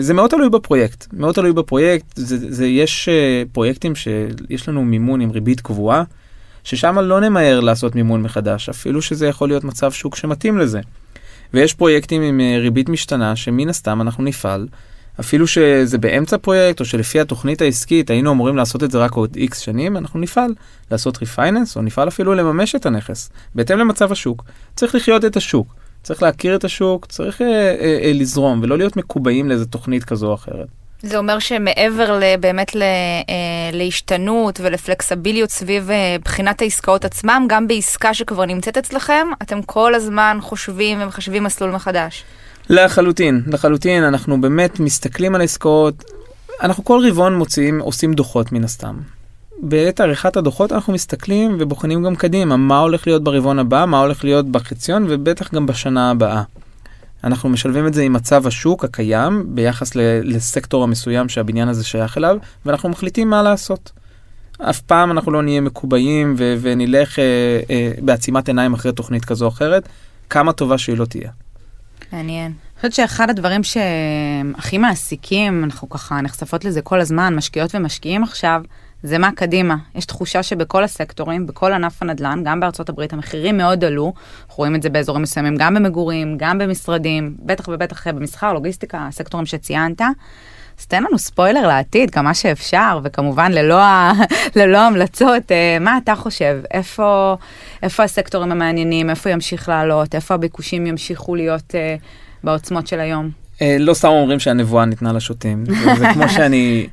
זה 0.01 0.15
מאוד 0.15 0.31
תלוי 0.31 0.51
בפרויקט, 0.51 1.07
מאוד 1.13 1.35
תלוי 1.35 1.53
בפרויקט, 1.53 2.07
זה, 2.15 2.55
זה 2.55 2.67
יש 2.67 3.09
פרויקטים 3.53 3.93
שיש 3.95 4.69
לנו 4.69 4.85
מימון 4.85 5.21
עם 5.21 5.31
ריבית 5.31 5.61
קבועה, 5.61 6.03
ששם 6.65 6.99
לא 6.99 7.21
נמהר 7.21 7.61
לעשות 7.61 7.95
מימון 7.95 8.23
מחדש, 8.23 8.69
אפילו 8.69 9.03
שזה 9.03 9.27
יכול 9.27 9.49
להיות 9.49 9.65
מצב 9.65 9.93
שוק 9.93 10.17
שמתאים 10.17 10.59
לזה. 10.59 10.81
ויש 11.55 11.75
פרויקטים 11.75 12.23
עם 12.23 12.41
ריבית 12.61 12.89
משתנה, 12.89 13.37
שמן 13.37 13.69
הסתם 13.69 14.01
אנחנו 14.01 14.25
נפעל 14.25 14.69
אפילו 15.21 15.47
שזה 15.47 15.99
באמצע 15.99 16.39
פרויקט, 16.39 16.81
או 16.81 16.85
שלפי 16.85 17.21
התוכנית 17.21 17.63
העסקית 17.63 18.11
היינו 18.11 18.33
אמורים 18.33 18.57
לעשות 18.57 18.83
את 18.83 18.91
זה 18.91 18.99
רק 18.99 19.13
עוד 19.13 19.37
איקס 19.37 19.59
שנים, 19.59 19.97
אנחנו 19.97 20.21
נפעל 20.21 20.55
לעשות 20.91 21.19
refinance, 21.19 21.77
או 21.77 21.83
נפעל 21.83 22.09
אפילו 22.09 22.35
לממש 22.35 22.75
את 22.75 22.87
הנכס, 22.87 23.31
בהתאם 23.55 23.79
למצב 23.79 24.13
השוק. 24.13 24.45
צריך 24.77 24.95
לחיות 24.95 25.25
את 25.25 25.37
השוק, 25.37 25.75
צריך 26.03 26.23
להכיר 26.23 26.57
את 26.57 26.65
השוק, 26.65 27.07
צריך 27.07 27.43
אה, 27.43 27.47
אה, 27.47 27.99
אה, 28.03 28.13
לזרום, 28.15 28.61
ולא 28.63 28.79
להיות 28.79 28.97
מקובעים 28.97 29.49
לאיזה 29.49 29.67
תוכנית 29.67 30.05
כזו 30.05 30.27
או 30.27 30.35
אחרת. 30.35 30.67
זה 31.03 31.19
אומר 31.19 31.39
שמעבר 31.39 32.21
באמת 32.41 32.75
ל, 32.75 32.83
אה, 32.83 33.71
להשתנות 33.73 34.61
ולפלקסביליות 34.61 35.51
סביב 35.51 35.91
אה, 35.91 36.17
בחינת 36.25 36.63
העסקאות 36.63 37.05
עצמם, 37.05 37.47
גם 37.49 37.69
בעסקה 37.69 38.15
שכבר 38.15 38.45
נמצאת 38.45 38.77
אצלכם, 38.77 39.27
אתם 39.43 39.63
כל 39.63 39.95
הזמן 39.95 40.39
חושבים 40.41 41.03
ומחשבים 41.03 41.45
מסלול 41.45 41.71
מחדש. 41.71 42.25
לחלוטין, 42.71 43.43
לחלוטין, 43.47 44.05
אנחנו 44.05 44.41
באמת 44.41 44.81
מסתכלים 44.81 45.35
על 45.35 45.41
עסקאות, 45.41 46.05
אנחנו 46.63 46.85
כל 46.85 47.07
רבעון 47.09 47.35
מוציאים, 47.39 47.79
עושים 47.79 48.13
דוחות 48.13 48.53
מן 48.53 48.65
הסתם. 48.65 48.97
בעת 49.63 50.01
עריכת 50.01 50.37
הדוחות 50.37 50.73
אנחנו 50.73 50.93
מסתכלים 50.93 51.57
ובוחנים 51.61 52.03
גם 52.03 52.17
קדימה, 52.17 52.57
מה 52.57 52.79
הולך 52.79 53.07
להיות 53.07 53.25
ברבעון 53.25 53.59
הבא, 53.59 53.85
מה 53.89 54.01
הולך 54.01 54.25
להיות 54.25 54.49
בחציון 54.49 55.07
ובטח 55.09 55.55
גם 55.55 55.67
בשנה 55.67 56.11
הבאה. 56.11 56.43
אנחנו 57.25 57.49
משלבים 57.49 57.87
את 57.87 57.95
זה 57.95 58.03
עם 58.03 58.13
מצב 58.13 58.47
השוק 58.47 58.85
הקיים 58.85 59.45
ביחס 59.49 59.95
לסקטור 60.23 60.85
המסוים 60.85 61.29
שהבניין 61.29 61.69
הזה 61.69 61.85
שייך 61.85 62.19
אליו, 62.19 62.37
ואנחנו 62.67 62.89
מחליטים 62.89 63.31
מה 63.31 63.43
לעשות. 63.43 63.93
אף 64.59 64.81
פעם 64.81 65.11
אנחנו 65.11 65.33
לא 65.33 65.43
נהיה 65.43 65.61
מקובעים 65.61 66.35
ונלך 66.39 67.19
אה, 67.19 67.25
אה, 67.71 67.93
בעצימת 67.99 68.49
עיניים 68.49 68.75
אחרי 68.75 68.93
תוכנית 68.93 69.25
כזו 69.25 69.45
או 69.45 69.51
אחרת, 69.51 69.89
כמה 70.31 70.53
טובה 70.53 70.79
שהיא 70.79 70.99
לא 70.99 71.05
תהיה. 71.05 71.31
מעניין. 72.13 72.47
אני 72.47 72.77
חושבת 72.77 72.93
שאחד 72.93 73.31
הדברים 73.31 73.61
שהכי 73.65 74.79
מעסיקים, 74.79 75.65
אנחנו 75.65 75.89
ככה 75.89 76.21
נחשפות 76.21 76.65
לזה 76.65 76.83
כל 76.83 77.01
הזמן, 77.01 77.35
משקיעות 77.35 77.75
ומשקיעים 77.75 78.23
עכשיו, 78.23 78.63
זה 79.03 79.19
מה 79.19 79.33
קדימה. 79.33 79.77
יש 79.95 80.05
תחושה 80.05 80.43
שבכל 80.43 80.85
הסקטורים, 80.85 81.47
בכל 81.47 81.73
ענף 81.73 82.03
הנדל"ן, 82.03 82.41
גם 82.45 82.61
בארצות 82.61 82.89
הברית, 82.89 83.13
המחירים 83.13 83.57
מאוד 83.57 83.85
עלו. 83.85 84.13
אנחנו 84.43 84.57
רואים 84.57 84.75
את 84.75 84.83
זה 84.83 84.91
באזורים 84.91 85.23
מסוימים, 85.23 85.57
גם 85.59 85.75
במגורים, 85.75 86.37
גם 86.39 86.59
במשרדים, 86.59 87.35
בטח 87.41 87.69
ובטח 87.69 88.07
במסחר, 88.09 88.53
לוגיסטיקה, 88.53 89.07
הסקטורים 89.07 89.47
שציינת. 89.47 90.01
אז 90.79 90.87
תן 90.87 91.03
לנו 91.03 91.19
ספוילר 91.19 91.67
לעתיד, 91.67 92.11
כמה 92.11 92.35
שאפשר, 92.35 93.01
וכמובן 93.05 93.53
ללא, 93.53 93.83
ה... 93.83 94.13
ללא 94.57 94.79
המלצות, 94.79 95.53
אה, 95.53 95.77
מה 95.81 95.99
אתה 96.05 96.15
חושב? 96.15 96.59
איפה, 96.71 97.37
איפה 97.83 98.03
הסקטורים 98.03 98.53
המעניינים, 98.53 99.11
איפה 99.11 99.31
ימשיך 99.31 99.69
לעלות, 99.69 100.15
איפה 100.15 100.35
הביקושים 100.35 100.87
ימשיכו 100.87 101.35
להיות 101.35 101.71
uh, 101.71 102.03
בעוצמות 102.45 102.87
של 102.87 103.01
היום? 103.01 103.31
Uh, 103.57 103.61
לא 103.79 103.95
סתם 103.95 104.09
אומרים 104.09 104.41
שהנבואה 104.41 104.85
ניתנה 104.85 105.13
לשוטים, 105.13 105.65
זה 105.99 106.07
כמו 106.15 106.29
שאני 106.37 106.87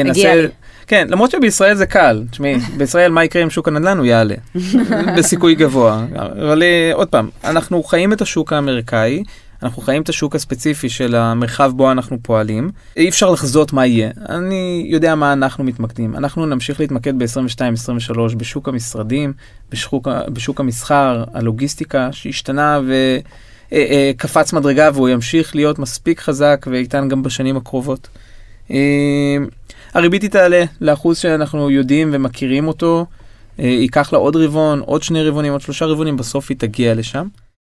אנסה... 0.00 0.46
כן, 0.86 1.06
למרות 1.10 1.30
שבישראל 1.30 1.74
זה 1.74 1.86
קל, 1.86 2.24
תשמעי, 2.30 2.56
בישראל 2.76 3.10
מה 3.12 3.24
יקרה 3.24 3.42
עם 3.42 3.50
שוק 3.50 3.68
הנדל"ן? 3.68 3.98
הוא 3.98 4.06
יעלה, 4.06 4.34
בסיכוי 5.16 5.54
גבוה. 5.54 6.04
אבל 6.16 6.62
אה, 6.62 6.90
עוד 6.94 7.08
פעם, 7.08 7.28
אנחנו 7.44 7.82
חיים 7.82 8.12
את 8.12 8.20
השוק 8.20 8.52
האמריקאי, 8.52 9.22
אנחנו 9.62 9.82
חיים 9.82 10.02
את 10.02 10.08
השוק 10.08 10.36
הספציפי 10.36 10.88
של 10.88 11.14
המרחב 11.14 11.72
בו 11.76 11.92
אנחנו 11.92 12.18
פועלים. 12.22 12.70
אי 12.96 13.08
אפשר 13.08 13.30
לחזות 13.30 13.72
מה 13.72 13.86
יהיה. 13.86 14.10
אני 14.28 14.86
יודע 14.88 15.14
מה 15.14 15.32
אנחנו 15.32 15.64
מתמקדים. 15.64 16.16
אנחנו 16.16 16.46
נמשיך 16.46 16.80
להתמקד 16.80 17.18
ב-22-23 17.18 18.36
בשוק 18.36 18.68
המשרדים, 18.68 19.32
בשוק, 19.70 20.08
בשוק 20.28 20.60
המסחר, 20.60 21.24
הלוגיסטיקה, 21.34 22.08
שהשתנה 22.12 22.80
וקפץ 23.72 24.52
מדרגה 24.52 24.90
והוא 24.94 25.08
ימשיך 25.08 25.56
להיות 25.56 25.78
מספיק 25.78 26.20
חזק 26.20 26.66
ואיתן 26.70 27.08
גם 27.08 27.22
בשנים 27.22 27.56
הקרובות. 27.56 28.08
הריבית 29.94 30.22
היא 30.22 30.30
תעלה 30.30 30.64
לאחוז 30.80 31.18
שאנחנו 31.18 31.70
יודעים 31.70 32.10
ומכירים 32.12 32.68
אותו, 32.68 33.06
ייקח 33.58 34.12
לה 34.12 34.18
עוד 34.18 34.36
רבעון, 34.36 34.80
עוד 34.80 35.02
שני 35.02 35.22
רבעונים, 35.22 35.52
עוד 35.52 35.60
שלושה 35.60 35.86
רבעונים, 35.86 36.16
בסוף 36.16 36.46
היא 36.50 36.56
תגיע 36.58 36.94
לשם. 36.94 37.26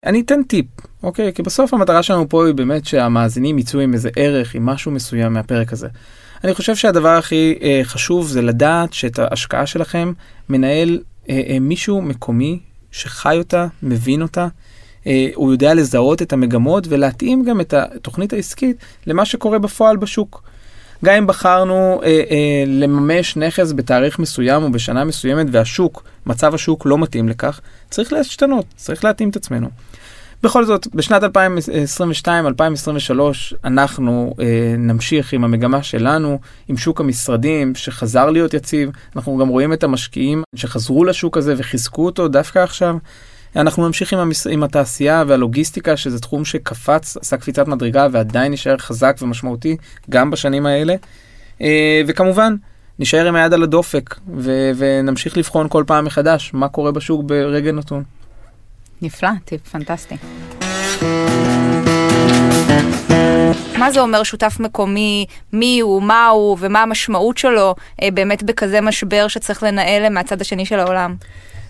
אני 0.06 0.22
אתן 0.22 0.44
טיפ, 0.44 0.66
אוקיי? 1.04 1.34
כי 1.34 1.44
בסוף 1.44 1.74
המטרה 1.74 2.04
שלנו 2.04 2.30
פה 2.30 2.46
היא 2.46 2.56
באמת 2.56 2.86
שהמאזינים 2.86 3.60
יצאו 3.60 3.80
עם 3.80 3.94
איזה 3.94 4.10
ערך, 4.16 4.56
עם 4.56 4.66
משהו 4.66 4.92
מסוים 4.92 5.34
מהפרק 5.34 5.74
הזה. 5.74 5.88
אני 6.44 6.54
חושב 6.54 6.75
שהדבר 6.75 7.10
הכי 7.10 7.60
אה, 7.62 7.82
חשוב 7.84 8.27
זה 8.27 8.42
לדעת 8.42 8.94
שאת 8.94 9.20
ההשקעה 9.20 9.66
שלכם 9.66 10.13
מנהל 10.50 11.00
אה, 11.30 11.42
אה, 11.50 11.60
מישהו 11.60 12.01
מקומי 12.01 12.60
שחי 12.92 13.36
אותה, 13.38 13.68
מבין 13.84 14.22
אותה, 14.22 14.48
אה, 15.08 15.30
הוא 15.36 15.51
יודע 15.51 15.74
לזהות 15.74 16.22
את 16.22 16.34
המגמות 16.34 16.88
ולהתאים 16.89 17.44
גם 17.44 17.62
את 17.62 17.74
התוכנית 17.74 18.34
העסקית 18.34 18.77
למה 19.08 19.25
שקורה 19.25 19.60
בפועל 19.60 19.98
בשוק. 19.98 20.44
גם 21.06 21.13
אם 21.13 21.27
בחרנו 21.27 22.01
אה, 22.04 22.08
אה, 22.08 22.63
לממש 22.68 23.38
נכס 23.38 23.72
בתאריך 23.72 24.20
מסוים 24.20 24.63
או 24.63 24.72
בשנה 24.72 25.04
מסוימת 25.04 25.48
והשוק, 25.51 26.04
מצב 26.25 26.54
השוק 26.54 26.86
לא 26.86 26.98
מתאים 26.98 27.30
לכך, 27.30 27.60
צריך 27.89 28.13
להשתנות, 28.13 28.66
צריך 28.75 29.04
להתאים 29.04 29.30
את 29.30 29.36
עצמנו. 29.36 29.70
בכל 30.44 30.66
זאת, 30.66 30.88
בשנת 30.96 31.24
2022-2023 31.24 31.27
אנחנו 33.66 34.34
אה, 34.39 34.75
נמשיך 34.77 35.34
עם 35.34 35.44
המגמה 35.44 35.84
שלנו, 35.84 36.39
עם 36.68 36.77
שוק 36.77 37.00
המשרדים 37.00 37.75
שחזר 37.75 38.30
להיות 38.30 38.54
יציב. 38.54 38.89
אנחנו 39.16 39.38
גם 39.38 39.48
רואים 39.48 39.74
את 39.74 39.84
המשקיעים 39.84 40.44
שחזרו 40.56 41.06
לשוק 41.06 41.38
הזה 41.38 41.54
וחיזקו 41.58 42.06
אותו 42.06 42.27
דווקא 42.27 42.60
עכשיו. 42.60 42.96
אנחנו 43.58 43.88
נמשיך 43.88 44.14
עם, 44.14 44.20
המס... 44.20 44.48
עם 44.48 44.64
התעשייה 44.64 45.24
והלוגיסטיקה, 45.28 45.98
שזה 45.98 46.20
תחום 46.20 46.46
שקפץ, 46.46 47.18
עשה 47.18 47.38
קפיצת 47.38 47.68
מדרגה 47.68 48.08
ועדיין 48.12 48.52
נשאר 48.52 48.78
חזק 48.78 49.18
ומשמעותי 49.22 49.78
גם 50.10 50.32
בשנים 50.32 50.66
האלה. 50.66 50.96
אה, 51.62 52.02
וכמובן, 52.08 52.56
נשאר 53.00 53.28
עם 53.28 53.36
היד 53.36 53.54
על 53.54 53.64
הדופק 53.64 54.16
ו... 54.38 54.72
ונמשיך 54.78 55.38
לבחון 55.38 55.68
כל 55.70 55.84
פעם 55.88 56.06
מחדש 56.06 56.52
מה 56.54 56.68
קורה 56.68 56.92
בשוק 56.92 57.22
ברגע 57.26 57.72
נתון. 57.72 58.04
נפלא, 59.02 59.30
טיפ 59.46 59.68
פנטסטי. 59.68 60.16
מה 63.78 63.92
זה 63.92 64.00
אומר 64.00 64.24
שותף 64.24 64.58
מקומי, 64.60 65.26
מי 65.54 65.80
הוא, 65.80 66.02
מה 66.02 66.28
הוא 66.28 66.58
ומה 66.60 66.82
המשמעות 66.82 67.38
שלו 67.38 67.76
אה, 68.02 68.12
באמת 68.12 68.44
בכזה 68.44 68.82
משבר 68.82 69.28
שצריך 69.28 69.64
לנהל 69.64 70.10
מהצד 70.10 70.42
השני 70.42 70.66
של 70.66 70.80
העולם? 70.80 71.16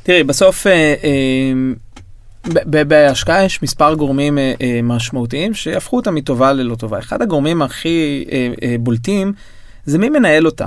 תראי, 0.07 0.23
בסוף 0.23 0.67
אה, 0.67 0.93
אה, 1.03 2.83
בהשקעה 2.83 3.43
יש 3.43 3.63
מספר 3.63 3.93
גורמים 3.93 4.37
אה, 4.37 4.79
משמעותיים 4.83 5.53
שהפכו 5.53 5.95
אותה 5.95 6.11
מטובה 6.11 6.53
ללא 6.53 6.75
טובה. 6.75 6.99
אחד 6.99 7.21
הגורמים 7.21 7.61
הכי 7.61 8.25
בולטים 8.79 9.33
זה 9.85 9.97
מי 9.97 10.09
מנהל 10.09 10.45
אותה. 10.45 10.65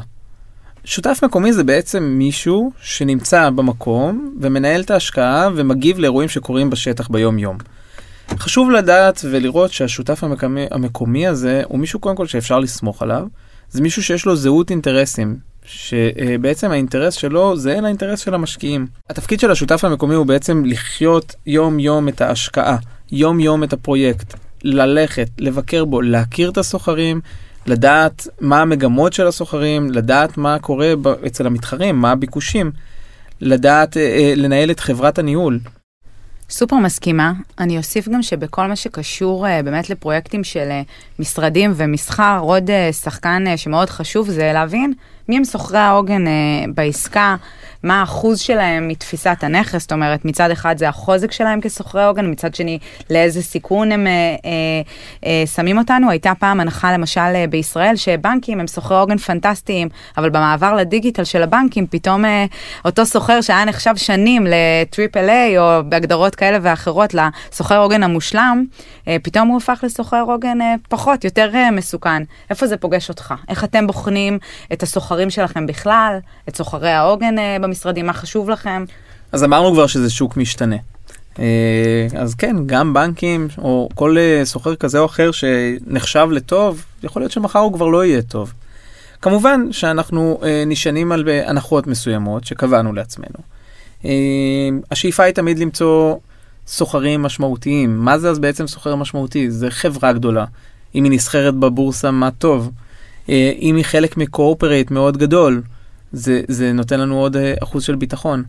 שותף 0.84 1.20
מקומי 1.22 1.52
זה 1.52 1.64
בעצם 1.64 2.02
מישהו 2.02 2.72
שנמצא 2.82 3.50
במקום 3.50 4.34
ומנהל 4.40 4.80
את 4.80 4.90
ההשקעה 4.90 5.48
ומגיב 5.56 5.98
לאירועים 5.98 6.28
שקורים 6.28 6.70
בשטח 6.70 7.08
ביום-יום. 7.08 7.58
חשוב 8.38 8.70
לדעת 8.70 9.20
ולראות 9.30 9.72
שהשותף 9.72 10.24
המקומי, 10.24 10.66
המקומי 10.70 11.26
הזה 11.26 11.62
הוא 11.66 11.78
מישהו 11.78 12.00
קודם 12.00 12.16
כל 12.16 12.26
שאפשר 12.26 12.58
לסמוך 12.58 13.02
עליו. 13.02 13.26
זה 13.70 13.82
מישהו 13.82 14.02
שיש 14.02 14.26
לו 14.26 14.36
זהות 14.36 14.70
אינטרסים, 14.70 15.49
שבעצם 15.70 16.70
האינטרס 16.70 17.14
שלו 17.14 17.56
זה 17.56 17.80
לאינטרס 17.80 18.20
של 18.20 18.34
המשקיעים. 18.34 18.86
התפקיד 19.10 19.40
של 19.40 19.50
השותף 19.50 19.84
המקומי 19.84 20.14
הוא 20.14 20.26
בעצם 20.26 20.62
לחיות 20.66 21.34
יום-יום 21.46 22.08
את 22.08 22.20
ההשקעה, 22.20 22.76
יום-יום 23.12 23.64
את 23.64 23.72
הפרויקט, 23.72 24.34
ללכת, 24.64 25.28
לבקר 25.38 25.84
בו, 25.84 26.00
להכיר 26.00 26.50
את 26.50 26.58
הסוחרים, 26.58 27.20
לדעת 27.66 28.28
מה 28.40 28.60
המגמות 28.60 29.12
של 29.12 29.26
הסוחרים, 29.26 29.90
לדעת 29.90 30.36
מה 30.36 30.58
קורה 30.58 30.92
אצל 31.26 31.46
המתחרים, 31.46 31.96
מה 31.96 32.10
הביקושים, 32.10 32.70
לדעת 33.40 33.96
אה, 33.96 34.02
אה, 34.02 34.32
לנהל 34.36 34.70
את 34.70 34.80
חברת 34.80 35.18
הניהול. 35.18 35.58
סופר 36.50 36.76
מסכימה. 36.76 37.32
אני 37.58 37.78
אוסיף 37.78 38.08
גם 38.08 38.22
שבכל 38.22 38.66
מה 38.66 38.76
שקשור 38.76 39.46
uh, 39.46 39.62
באמת 39.64 39.90
לפרויקטים 39.90 40.44
של 40.44 40.68
uh, 40.68 40.92
משרדים 41.18 41.72
ומסחר, 41.76 42.38
עוד 42.42 42.70
uh, 42.70 42.92
שחקן 42.92 43.44
uh, 43.46 43.56
שמאוד 43.56 43.90
חשוב 43.90 44.30
זה 44.30 44.50
להבין 44.54 44.92
מי 45.30 45.36
הם 45.36 45.44
סוחרי 45.44 45.78
העוגן 45.78 46.26
uh, 46.26 46.70
בעסקה, 46.74 47.36
מה 47.82 48.00
האחוז 48.00 48.38
שלהם 48.40 48.88
מתפיסת 48.88 49.36
הנכס, 49.40 49.80
זאת 49.80 49.92
אומרת, 49.92 50.24
מצד 50.24 50.50
אחד 50.50 50.78
זה 50.78 50.88
החוזק 50.88 51.32
שלהם 51.32 51.60
כסוחרי 51.60 52.04
עוגן, 52.04 52.30
מצד 52.30 52.54
שני, 52.54 52.78
לאיזה 53.10 53.42
סיכון 53.42 53.92
הם 53.92 54.06
אה, 54.06 54.12
אה, 54.12 54.50
אה, 55.26 55.46
שמים 55.46 55.78
אותנו. 55.78 56.10
הייתה 56.10 56.32
פעם 56.38 56.60
הנחה 56.60 56.92
למשל 56.92 57.20
אה, 57.20 57.44
בישראל 57.50 57.96
שבנקים 57.96 58.60
הם 58.60 58.66
סוחרי 58.66 58.98
עוגן 58.98 59.16
פנטסטיים, 59.16 59.88
אבל 60.16 60.30
במעבר 60.30 60.74
לדיגיטל 60.74 61.24
של 61.24 61.42
הבנקים, 61.42 61.86
פתאום 61.86 62.24
אה, 62.24 62.44
אותו 62.84 63.06
סוחר 63.06 63.40
שהיה 63.40 63.64
נחשב 63.64 63.96
שנים 63.96 64.46
לטריפל 64.46 65.28
איי, 65.28 65.58
או 65.58 65.80
בהגדרות 65.88 66.34
כאלה 66.34 66.58
ואחרות 66.62 67.14
לסוחר 67.14 67.78
עוגן 67.78 68.02
המושלם, 68.02 68.64
אה, 69.08 69.16
פתאום 69.22 69.48
הוא 69.48 69.56
הפך 69.56 69.80
לסוחר 69.82 70.24
עוגן 70.28 70.60
אה, 70.60 70.74
פחות, 70.88 71.24
יותר 71.24 71.50
אה, 71.54 71.70
מסוכן. 71.70 72.22
איפה 72.50 72.66
זה 72.66 72.76
פוגש 72.76 73.08
אותך? 73.08 73.34
איך 73.48 73.64
אתם 73.64 73.86
בוחנים 73.86 74.38
את 74.72 74.82
הסוחרים 74.82 75.19
שלכם 75.28 75.66
בכלל, 75.66 76.18
את 76.48 76.56
סוחרי 76.56 76.90
העוגן 76.90 77.38
אה, 77.38 77.56
במשרדים, 77.60 78.06
מה 78.06 78.12
חשוב 78.12 78.50
לכם? 78.50 78.84
אז 79.32 79.44
אמרנו 79.44 79.72
כבר 79.72 79.86
שזה 79.86 80.10
שוק 80.10 80.36
משתנה. 80.36 80.76
אה, 81.38 82.06
אז 82.16 82.34
כן, 82.34 82.56
גם 82.66 82.94
בנקים 82.94 83.48
או 83.58 83.88
כל 83.94 84.16
אה, 84.18 84.44
סוחר 84.44 84.74
כזה 84.74 84.98
או 84.98 85.06
אחר 85.06 85.30
שנחשב 85.30 86.28
לטוב, 86.30 86.84
יכול 87.02 87.22
להיות 87.22 87.32
שמחר 87.32 87.58
הוא 87.58 87.72
כבר 87.72 87.86
לא 87.86 88.04
יהיה 88.04 88.22
טוב. 88.22 88.52
כמובן 89.22 89.72
שאנחנו 89.72 90.40
נשענים 90.66 91.12
על 91.12 91.28
הנחות 91.46 91.86
מסוימות 91.86 92.44
שקבענו 92.44 92.92
לעצמנו. 92.92 93.38
השאיפה 94.90 95.22
היא 95.22 95.34
תמיד 95.34 95.58
למצוא 95.58 96.16
סוחרים 96.66 97.22
משמעותיים. 97.22 97.98
מה 97.98 98.18
זה 98.18 98.30
אז 98.30 98.38
בעצם 98.38 98.66
סוחר 98.66 98.94
משמעותי? 98.94 99.50
זה 99.50 99.70
חברה 99.70 100.12
גדולה. 100.12 100.44
אם 100.94 101.04
היא 101.04 101.12
נסחרת 101.12 101.54
בבורסה, 101.54 102.10
מה 102.10 102.30
טוב. 102.30 102.70
אם 103.60 103.76
היא 103.76 103.84
חלק 103.84 104.16
מקורפרט 104.16 104.90
מאוד 104.90 105.16
גדול, 105.16 105.62
זה, 106.12 106.40
זה 106.48 106.72
נותן 106.72 107.00
לנו 107.00 107.20
עוד 107.20 107.36
אה, 107.36 107.54
אחוז 107.62 107.84
של 107.84 107.94
ביטחון. 107.94 108.44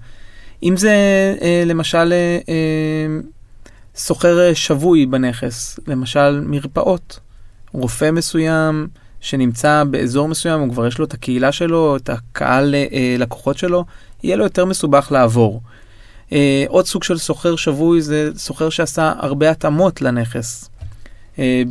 אם 0.64 0.78
זה 0.78 0.96
אה, 1.42 1.64
למשל 1.66 2.14
אה, 2.50 3.20
סוחר 3.96 4.54
שבוי 4.54 5.06
בנכס, 5.06 5.80
למשל 5.88 6.42
מרפאות, 6.46 7.20
רופא 7.74 8.12
מסוים 8.12 8.88
שנמצא 9.20 9.84
באזור 9.84 10.28
מסוים, 10.28 10.60
הוא 10.60 10.70
כבר 10.70 10.88
יש 10.88 10.98
לו 10.98 11.06
את 11.06 11.14
הקהילה 11.14 11.52
שלו, 11.52 11.96
את 11.96 12.10
הקהל 12.10 12.76
לקוחות 13.20 13.58
שלו, 13.58 13.86
יהיה 14.24 14.36
לו 14.36 14.44
יותר 14.44 14.66
מסובך 14.66 15.12
לעבור. 15.12 15.62
עוד 16.68 16.86
סוג 16.86 17.04
של 17.04 17.18
סוחר 17.18 17.56
שבוי 17.56 18.02
זה 18.02 18.30
סוחר 18.36 18.70
שעשה 18.70 19.14
הרבה 19.18 19.52
התאמות 19.52 20.02
לנכס. 20.02 20.71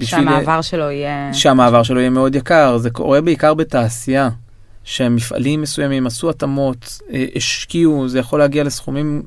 שהמעבר 0.03 0.63
שלו 0.63 0.91
יהיה... 0.91 1.35
שהמעבר 1.35 1.83
שלו 1.83 2.01
יהיה 2.01 2.11
מאוד 2.11 2.35
יקר, 2.35 2.79
זה 2.79 2.91
קורה 2.91 3.21
בעיקר 3.21 3.55
בתעשייה. 3.55 4.31
שמפעלים 4.85 5.63
מסוימים 5.63 6.07
עשו 6.07 6.31
התאמות, 6.31 6.99
אה, 7.13 7.25
השקיעו, 7.37 8.09
זה 8.09 8.19
יכול 8.19 8.39
להגיע 8.39 8.65
לסכומים 8.65 9.23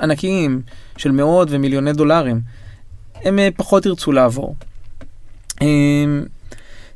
ענקיים 0.00 0.62
של 0.96 1.10
מאות 1.10 1.48
ומיליוני 1.50 1.92
דולרים. 1.92 2.40
הם 3.24 3.38
אה, 3.38 3.48
פחות 3.56 3.86
ירצו 3.86 4.12
לעבור. 4.12 4.54
אה, 5.62 5.66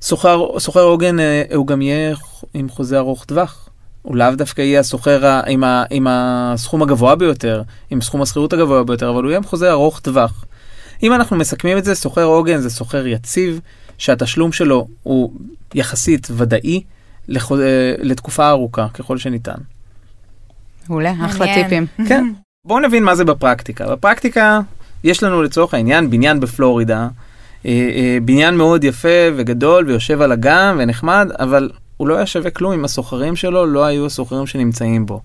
סוחר, 0.03 0.59
סוחר 0.59 0.83
עוגן 0.83 1.17
הוא 1.55 1.67
גם 1.67 1.83
יהיה 1.83 2.17
עם 2.55 2.69
חוזה 2.69 2.99
ארוך 2.99 3.25
טווח. 3.25 3.69
הוא 4.03 4.17
לאו 4.17 4.31
דווקא 4.37 4.63
יהיה 4.63 4.81
הסוחר 4.81 5.41
עם, 5.47 5.65
ה, 5.65 5.85
עם 5.91 6.07
הסכום 6.11 6.83
הגבוה 6.83 7.15
ביותר, 7.15 7.63
עם 7.91 8.01
סכום 8.01 8.23
השכירות 8.23 8.53
הגבוה 8.53 8.85
ביותר, 8.85 9.11
אבל 9.11 9.23
הוא 9.23 9.31
יהיה 9.31 9.39
עם 9.39 9.45
חוזה 9.45 9.71
ארוך 9.71 10.01
טווח. 10.01 10.45
אם 11.03 11.13
אנחנו 11.13 11.37
מסכמים 11.37 11.79
את 11.79 11.85
זה, 11.85 11.95
סוחר 11.95 12.25
עוגן 12.25 12.59
זה 12.59 12.71
סוחר 12.71 13.07
יציב, 13.07 13.61
שהתשלום 13.99 14.53
שלו 14.53 14.89
הוא 15.03 15.33
יחסית 15.75 16.29
ודאי, 16.37 16.83
לח... 17.29 17.53
אה, 17.53 17.95
לתקופה 17.99 18.49
ארוכה 18.49 18.87
ככל 18.95 19.19
שניתן. 19.19 19.59
מעולה, 20.89 21.13
אחלה 21.27 21.55
טיפים. 21.55 21.87
כן. 22.09 22.33
בואו 22.65 22.81
נבין 22.81 23.05
מה 23.05 23.15
זה 23.15 23.25
בפרקטיקה. 23.25 23.87
בפרקטיקה 23.87 24.61
יש 25.05 25.23
לנו 25.23 25.43
לצורך 25.43 25.75
העניין 25.75 26.11
בניין 26.11 26.41
בפלורידה, 26.41 27.09
אה, 27.67 27.71
אה, 27.71 28.19
בניין 28.25 28.57
מאוד 28.57 28.85
יפה 28.85 29.29
וגדול 29.37 29.87
ויושב 29.87 30.21
על 30.21 30.33
אגם 30.33 30.77
ונחמד, 30.79 31.29
אבל 31.39 31.71
הוא 31.97 32.09
לא 32.09 32.17
היה 32.17 32.27
שווה 32.27 32.51
כלום 32.51 32.73
אם 32.73 32.85
הסוחרים 32.85 33.37
שלו 33.37 33.67
לא 33.67 33.85
היו 33.85 34.07
הסוחרים 34.07 34.47
שנמצאים 34.47 35.07
בו. 35.07 35.21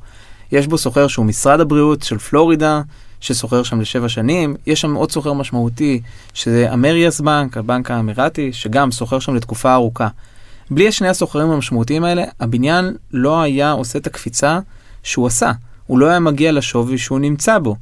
יש 0.52 0.68
בו 0.68 0.78
סוחר 0.78 1.08
שהוא 1.08 1.26
משרד 1.26 1.60
הבריאות 1.60 2.04
של 2.04 2.18
פלורידה, 2.18 2.82
שסוחר 3.24 3.64
שם 3.64 3.82
לשבע 3.82 4.10
שנים, 4.10 4.56
יש 4.66 4.82
שם 4.82 4.94
עוד 4.94 5.12
סוחר 5.12 5.34
משמעותי, 5.34 6.02
שזה 6.34 6.74
אמריאס 6.74 7.22
בנק, 7.22 7.58
הבנק 7.58 7.92
האמירתי, 7.92 8.54
שגם 8.54 8.92
סוחר 8.92 9.20
שם 9.20 9.36
לתקופה 9.36 9.74
ארוכה. 9.74 10.08
בלי 10.72 10.92
שני 10.92 11.08
הסוחרים 11.08 11.50
המשמעותיים 11.50 12.04
האלה, 12.04 12.24
הבניין 12.40 12.96
לא 13.12 13.42
היה 13.42 13.72
עושה 13.72 14.00
את 14.00 14.08
הקפיצה 14.08 14.60
שהוא 15.04 15.28
עשה. 15.28 15.52
הוא 15.88 16.00
לא 16.00 16.06
היה 16.06 16.20
מגיע 16.20 16.52
לשווי 16.52 16.98
שהוא 16.98 17.20
נמצא 17.20 17.60
בו. 17.60 17.76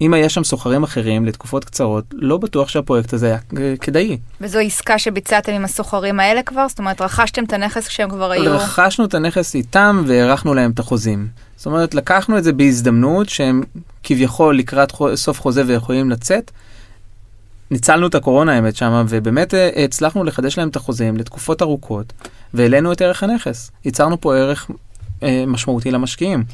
אם 0.00 0.14
היה 0.14 0.28
שם 0.28 0.44
סוחרים 0.44 0.82
אחרים 0.82 1.26
לתקופות 1.26 1.64
קצרות, 1.64 2.04
לא 2.12 2.36
בטוח 2.36 2.68
שהפרויקט 2.68 3.12
הזה 3.12 3.26
היה 3.26 3.38
כדאי. 3.80 4.18
וזו 4.40 4.58
עסקה 4.58 4.98
שביצעתם 4.98 5.52
עם 5.52 5.64
הסוחרים 5.64 6.20
האלה 6.20 6.42
כבר? 6.42 6.68
זאת 6.68 6.78
אומרת, 6.78 7.00
רכשתם 7.00 7.44
את 7.44 7.52
הנכס 7.52 7.88
כשהם 7.88 8.10
כבר 8.10 8.30
היו... 8.30 8.56
רכשנו 8.56 9.04
את 9.04 9.14
הנכס 9.14 9.54
איתם 9.54 10.04
והארכנו 10.06 10.54
להם 10.54 10.70
את 10.70 10.78
החוזים. 10.78 11.28
זאת 11.56 11.66
אומרת, 11.66 11.94
לקחנו 11.94 12.38
את 12.38 12.44
זה 12.44 12.52
בהזדמנות 12.52 13.28
שהם 13.28 13.62
כביכול 14.04 14.58
לקראת 14.58 14.92
סוף 15.14 15.40
חוזה 15.40 15.62
ויכולים 15.66 16.10
לצאת. 16.10 16.50
ניצלנו 17.70 18.06
את 18.06 18.14
הקורונה 18.14 18.52
האמת 18.52 18.76
שם, 18.76 19.04
ובאמת 19.08 19.54
אה, 19.54 19.84
הצלחנו 19.84 20.24
לחדש 20.24 20.58
להם 20.58 20.68
את 20.68 20.76
החוזים 20.76 21.16
לתקופות 21.16 21.62
ארוכות, 21.62 22.12
והעלינו 22.54 22.92
את 22.92 23.00
ערך 23.00 23.22
הנכס. 23.22 23.70
ייצרנו 23.84 24.20
פה 24.20 24.36
ערך 24.36 24.70
אה, 25.22 25.44
משמעותי 25.46 25.90
למשקיעים. 25.90 26.44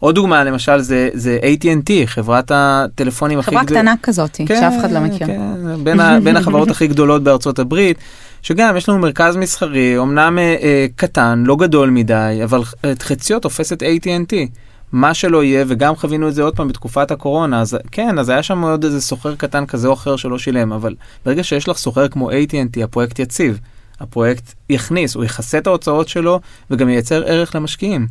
עוד 0.00 0.14
דוגמה 0.14 0.44
למשל 0.44 0.78
זה, 0.78 1.08
זה 1.14 1.38
AT&T, 1.42 1.90
חברת 2.06 2.50
הטלפונים 2.54 3.38
הכי 3.38 3.50
גדולה. 3.50 3.66
חברה 3.66 3.80
קטנה 3.80 3.94
כזאת, 4.02 4.36
כן, 4.46 4.60
שאף 4.60 4.74
אחד 4.80 4.92
לא 4.92 5.00
מכיר. 5.00 5.26
כן, 5.26 5.84
בין, 5.84 6.00
ה, 6.00 6.20
בין 6.20 6.36
החברות 6.36 6.70
הכי 6.70 6.86
גדולות 6.86 7.22
בארצות 7.22 7.58
הברית, 7.58 7.98
שגם 8.42 8.76
יש 8.76 8.88
לנו 8.88 8.98
מרכז 8.98 9.36
מסחרי, 9.36 9.98
אמנם 9.98 10.38
אה, 10.38 10.56
אה, 10.62 10.86
קטן, 10.96 11.44
לא 11.46 11.56
גדול 11.56 11.90
מדי, 11.90 12.40
אבל 12.44 12.62
את 12.92 13.02
חציו 13.02 13.40
תופס 13.40 13.72
את 13.72 13.82
AT&T. 13.82 14.34
מה 14.94 15.14
שלא 15.14 15.44
יהיה, 15.44 15.64
וגם 15.68 15.96
חווינו 15.96 16.28
את 16.28 16.34
זה 16.34 16.42
עוד 16.42 16.56
פעם 16.56 16.68
בתקופת 16.68 17.10
הקורונה, 17.10 17.60
אז 17.60 17.78
כן, 17.90 18.18
אז 18.18 18.28
היה 18.28 18.42
שם 18.42 18.62
עוד 18.62 18.84
איזה 18.84 19.00
סוחר 19.00 19.34
קטן 19.34 19.66
כזה 19.66 19.88
או 19.88 19.92
אחר 19.92 20.16
שלא 20.16 20.38
שילם, 20.38 20.72
אבל 20.72 20.94
ברגע 21.24 21.44
שיש 21.44 21.68
לך 21.68 21.76
סוחר 21.76 22.08
כמו 22.08 22.30
AT&T, 22.30 22.84
הפרויקט 22.84 23.18
יציב. 23.18 23.60
הפרויקט 24.00 24.54
יכניס, 24.70 25.14
הוא 25.14 25.24
יכסה 25.24 25.58
את 25.58 25.66
ההוצאות 25.66 26.08
שלו 26.08 26.40
וגם 26.70 26.88
ייצר 26.88 27.22
ערך 27.26 27.54
למשקיעים. 27.54 28.06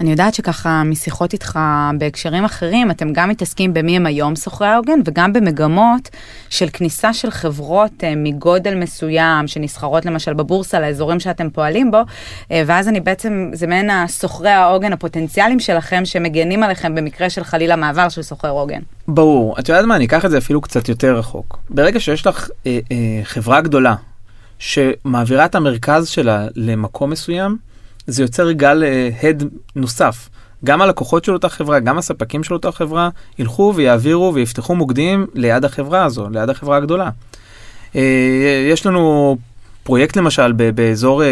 אני 0.00 0.10
יודעת 0.10 0.34
שככה 0.34 0.82
משיחות 0.84 1.32
איתך 1.32 1.58
בהקשרים 1.98 2.44
אחרים, 2.44 2.90
אתם 2.90 3.12
גם 3.12 3.28
מתעסקים 3.28 3.74
במי 3.74 3.96
הם 3.96 4.06
היום 4.06 4.36
סוחרי 4.36 4.68
העוגן 4.68 5.00
וגם 5.04 5.32
במגמות 5.32 6.08
של 6.48 6.68
כניסה 6.72 7.12
של 7.12 7.30
חברות 7.30 7.90
uh, 8.00 8.04
מגודל 8.16 8.74
מסוים 8.74 9.46
שנסחרות 9.46 10.06
למשל 10.06 10.34
בבורסה 10.34 10.80
לאזורים 10.80 11.20
שאתם 11.20 11.50
פועלים 11.50 11.90
בו, 11.90 12.00
uh, 12.00 12.52
ואז 12.66 12.88
אני 12.88 13.00
בעצם, 13.00 13.50
זה 13.52 13.66
מעין 13.66 13.90
הסוחרי 13.90 14.50
העוגן 14.50 14.92
הפוטנציאליים 14.92 15.60
שלכם 15.60 16.04
שמגנים 16.04 16.62
עליכם 16.62 16.94
במקרה 16.94 17.30
של 17.30 17.44
חלילה 17.44 17.76
מעבר 17.76 18.08
של 18.08 18.22
סוחר 18.22 18.50
עוגן. 18.50 18.80
ברור, 19.08 19.58
את 19.58 19.68
יודעת 19.68 19.84
מה, 19.84 19.96
אני 19.96 20.04
אקח 20.04 20.24
את 20.24 20.30
זה 20.30 20.38
אפילו 20.38 20.60
קצת 20.60 20.88
יותר 20.88 21.16
רחוק. 21.16 21.58
ברגע 21.70 22.00
שיש 22.00 22.26
לך 22.26 22.48
uh, 22.48 22.50
uh, 22.54 22.92
חברה 23.24 23.60
גדולה 23.60 23.94
שמעבירה 24.58 25.44
את 25.44 25.54
המרכז 25.54 26.08
שלה 26.08 26.46
למקום 26.56 27.10
מסוים, 27.10 27.56
זה 28.06 28.22
יוצר 28.22 28.52
גל 28.52 28.84
הד 29.22 29.42
uh, 29.42 29.46
נוסף. 29.76 30.28
גם 30.64 30.82
הלקוחות 30.82 31.24
של 31.24 31.32
אותה 31.32 31.48
חברה, 31.48 31.80
גם 31.80 31.98
הספקים 31.98 32.44
של 32.44 32.54
אותה 32.54 32.72
חברה, 32.72 33.08
ילכו 33.38 33.72
ויעבירו 33.76 34.34
ויפתחו 34.34 34.74
מוקדים 34.74 35.26
ליד 35.34 35.64
החברה 35.64 36.04
הזו, 36.04 36.28
ליד 36.30 36.50
החברה 36.50 36.76
הגדולה. 36.76 37.10
Uh, 37.92 37.96
יש 38.70 38.86
לנו 38.86 39.36
פרויקט 39.82 40.16
למשל 40.16 40.52
באזור 40.52 41.22
uh, 41.22 41.26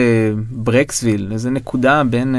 ברקסוויל, 0.50 1.28
איזה 1.33 1.50
נקודה 1.50 2.02
בין... 2.04 2.35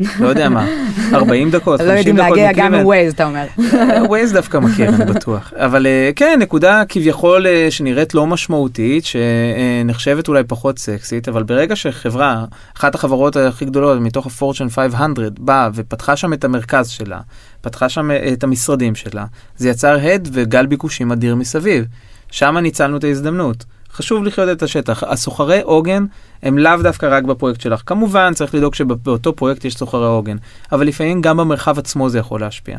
לא 0.00 0.28
יודע 0.28 0.48
מה, 0.48 0.66
40 1.12 1.50
דקות, 1.50 1.80
50 1.80 1.86
דקות. 1.86 1.86
לא 1.86 1.92
יודעים 1.92 2.16
להגיע 2.16 2.52
גם 2.52 2.74
מווייז, 2.74 3.12
אתה 3.12 3.24
אומר. 3.24 3.46
ווייז 4.08 4.32
דווקא 4.32 4.58
מכיר, 4.58 4.88
אני 4.88 5.04
בטוח. 5.04 5.52
אבל 5.56 5.86
אה, 5.86 6.10
כן, 6.16 6.38
נקודה 6.42 6.82
כביכול 6.88 7.46
אה, 7.46 7.66
שנראית 7.70 8.14
לא 8.14 8.26
משמעותית, 8.26 9.04
שנחשבת 9.04 10.28
אולי 10.28 10.44
פחות 10.44 10.78
סקסית, 10.78 11.28
אבל 11.28 11.42
ברגע 11.42 11.76
שחברה, 11.76 12.44
אחת 12.76 12.94
החברות 12.94 13.36
הכי 13.36 13.64
גדולות 13.64 14.00
מתוך 14.00 14.26
ה-Fortune 14.26 14.70
500, 14.70 15.38
באה 15.38 15.68
ופתחה 15.74 16.16
שם 16.16 16.32
את 16.32 16.44
המרכז 16.44 16.88
שלה, 16.88 17.20
פתחה 17.60 17.88
שם 17.88 18.10
אה, 18.10 18.32
את 18.32 18.44
המשרדים 18.44 18.94
שלה, 18.94 19.24
זה 19.56 19.68
יצר 19.68 19.98
הד 20.02 20.28
וגל 20.32 20.66
ביקושים 20.66 21.12
אדיר 21.12 21.34
מסביב. 21.34 21.84
שם 22.30 22.56
ניצלנו 22.56 22.96
את 22.96 23.04
ההזדמנות. 23.04 23.64
חשוב 23.96 24.24
לחיות 24.24 24.48
את 24.48 24.62
השטח. 24.62 25.02
הסוחרי 25.02 25.60
עוגן 25.60 26.04
הם 26.42 26.58
לאו 26.58 26.82
דווקא 26.82 27.06
רק 27.10 27.24
בפרויקט 27.24 27.60
שלך. 27.60 27.82
כמובן, 27.86 28.34
צריך 28.34 28.54
לדאוג 28.54 28.74
שבאותו 28.74 29.36
פרויקט 29.36 29.64
יש 29.64 29.74
סוחרי 29.76 30.06
עוגן, 30.06 30.36
אבל 30.72 30.86
לפעמים 30.86 31.22
גם 31.22 31.36
במרחב 31.36 31.78
עצמו 31.78 32.08
זה 32.08 32.18
יכול 32.18 32.40
להשפיע. 32.40 32.78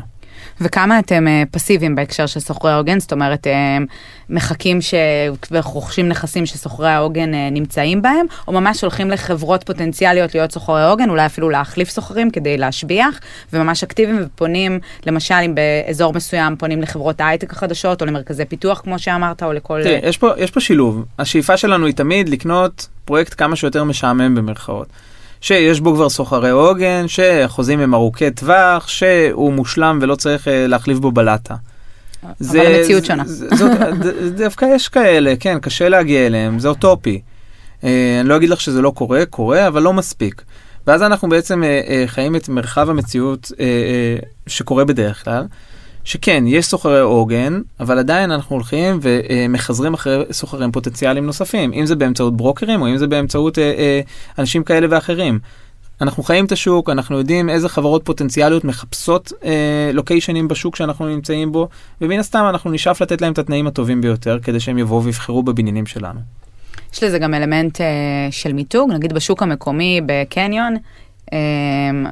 וכמה 0.60 0.98
אתם 0.98 1.26
uh, 1.26 1.48
פסיביים 1.50 1.94
בהקשר 1.94 2.26
של 2.26 2.40
סוחרי 2.40 2.72
העוגן? 2.72 3.00
זאת 3.00 3.12
אומרת, 3.12 3.46
uh, 3.46 3.50
מחכים 4.30 4.80
ש... 4.80 4.94
ורוכשים 5.50 6.08
נכסים 6.08 6.46
שסוחרי 6.46 6.90
העוגן 6.90 7.34
uh, 7.34 7.36
נמצאים 7.52 8.02
בהם, 8.02 8.26
או 8.48 8.52
ממש 8.52 8.82
הולכים 8.82 9.10
לחברות 9.10 9.64
פוטנציאליות 9.64 10.34
להיות 10.34 10.52
סוחרי 10.52 10.84
עוגן, 10.84 11.10
אולי 11.10 11.26
אפילו 11.26 11.50
להחליף 11.50 11.90
סוחרים 11.90 12.30
כדי 12.30 12.58
להשביח, 12.58 13.20
וממש 13.52 13.82
אקטיביים 13.82 14.18
ופונים, 14.24 14.80
למשל 15.06 15.34
אם 15.34 15.54
באזור 15.54 16.12
מסוים 16.12 16.56
פונים 16.56 16.82
לחברות 16.82 17.20
ההייטק 17.20 17.52
החדשות, 17.52 18.02
או 18.02 18.06
למרכזי 18.06 18.44
פיתוח, 18.44 18.80
כמו 18.80 18.98
שאמרת, 18.98 19.42
או 19.42 19.52
לכל... 19.52 19.80
תראה, 19.82 19.98
יש 20.02 20.18
פה, 20.18 20.30
יש 20.36 20.50
פה 20.50 20.60
שילוב. 20.60 21.04
השאיפה 21.18 21.56
שלנו 21.56 21.86
היא 21.86 21.94
תמיד 21.94 22.28
לקנות 22.28 22.88
פרויקט 23.04 23.34
כמה 23.38 23.56
שיותר 23.56 23.84
משעמם 23.84 24.34
במרכאות. 24.34 24.88
שיש 25.40 25.80
בו 25.80 25.94
כבר 25.94 26.08
סוחרי 26.08 26.50
עוגן, 26.50 27.08
שהחוזים 27.08 27.80
הם 27.80 27.94
ארוכי 27.94 28.30
טווח, 28.30 28.88
שהוא 28.88 29.52
מושלם 29.52 29.98
ולא 30.02 30.14
צריך 30.14 30.48
אה, 30.48 30.66
להחליף 30.66 30.98
בו 30.98 31.12
בלטה. 31.12 31.54
אבל 32.24 32.32
זה, 32.38 32.62
המציאות 32.62 33.04
שונה. 33.04 33.24
דווקא 34.36 34.66
יש 34.74 34.88
כאלה, 34.88 35.34
כן, 35.40 35.58
קשה 35.60 35.88
להגיע 35.88 36.26
אליהם, 36.26 36.58
זה 36.58 36.68
אוטופי. 36.68 37.20
אה, 37.84 38.16
אני 38.20 38.28
לא 38.28 38.36
אגיד 38.36 38.50
לך 38.50 38.60
שזה 38.60 38.82
לא 38.82 38.90
קורה, 38.90 39.26
קורה, 39.26 39.66
אבל 39.66 39.82
לא 39.82 39.92
מספיק. 39.92 40.42
ואז 40.86 41.02
אנחנו 41.02 41.28
בעצם 41.28 41.64
אה, 41.64 42.04
חיים 42.06 42.36
את 42.36 42.48
מרחב 42.48 42.90
המציאות 42.90 43.52
שקורה 44.46 44.84
בדרך 44.84 45.24
כלל. 45.24 45.44
שכן, 46.08 46.44
יש 46.46 46.66
סוחרי 46.66 47.00
עוגן, 47.00 47.60
אבל 47.80 47.98
עדיין 47.98 48.30
אנחנו 48.30 48.56
הולכים 48.56 48.98
ומחזרים 49.02 49.94
אחרי 49.94 50.24
סוחרים 50.32 50.72
פוטנציאליים 50.72 51.26
נוספים, 51.26 51.72
אם 51.72 51.86
זה 51.86 51.96
באמצעות 51.96 52.36
ברוקרים 52.36 52.82
או 52.82 52.88
אם 52.88 52.96
זה 52.96 53.06
באמצעות 53.06 53.58
אה, 53.58 53.64
אה, 53.78 54.00
אנשים 54.38 54.64
כאלה 54.64 54.86
ואחרים. 54.90 55.38
אנחנו 56.00 56.22
חיים 56.22 56.44
את 56.44 56.52
השוק, 56.52 56.90
אנחנו 56.90 57.18
יודעים 57.18 57.50
איזה 57.50 57.68
חברות 57.68 58.04
פוטנציאליות 58.04 58.64
מחפשות 58.64 59.32
אה, 59.44 59.90
לוקיישנים 59.92 60.48
בשוק 60.48 60.76
שאנחנו 60.76 61.08
נמצאים 61.08 61.52
בו, 61.52 61.68
ומן 62.00 62.18
הסתם 62.18 62.44
אנחנו 62.48 62.70
נשאף 62.70 63.02
לתת 63.02 63.20
להם 63.20 63.32
את 63.32 63.38
התנאים 63.38 63.66
הטובים 63.66 64.00
ביותר 64.00 64.38
כדי 64.42 64.60
שהם 64.60 64.78
יבואו 64.78 65.04
ויבחרו 65.04 65.42
בבניינים 65.42 65.86
שלנו. 65.86 66.20
יש 66.92 67.02
לזה 67.02 67.18
גם 67.18 67.34
אלמנט 67.34 67.80
אה, 67.80 67.86
של 68.30 68.52
מיתוג, 68.52 68.92
נגיד 68.92 69.12
בשוק 69.12 69.42
המקומי 69.42 70.00
בקניון, 70.06 70.76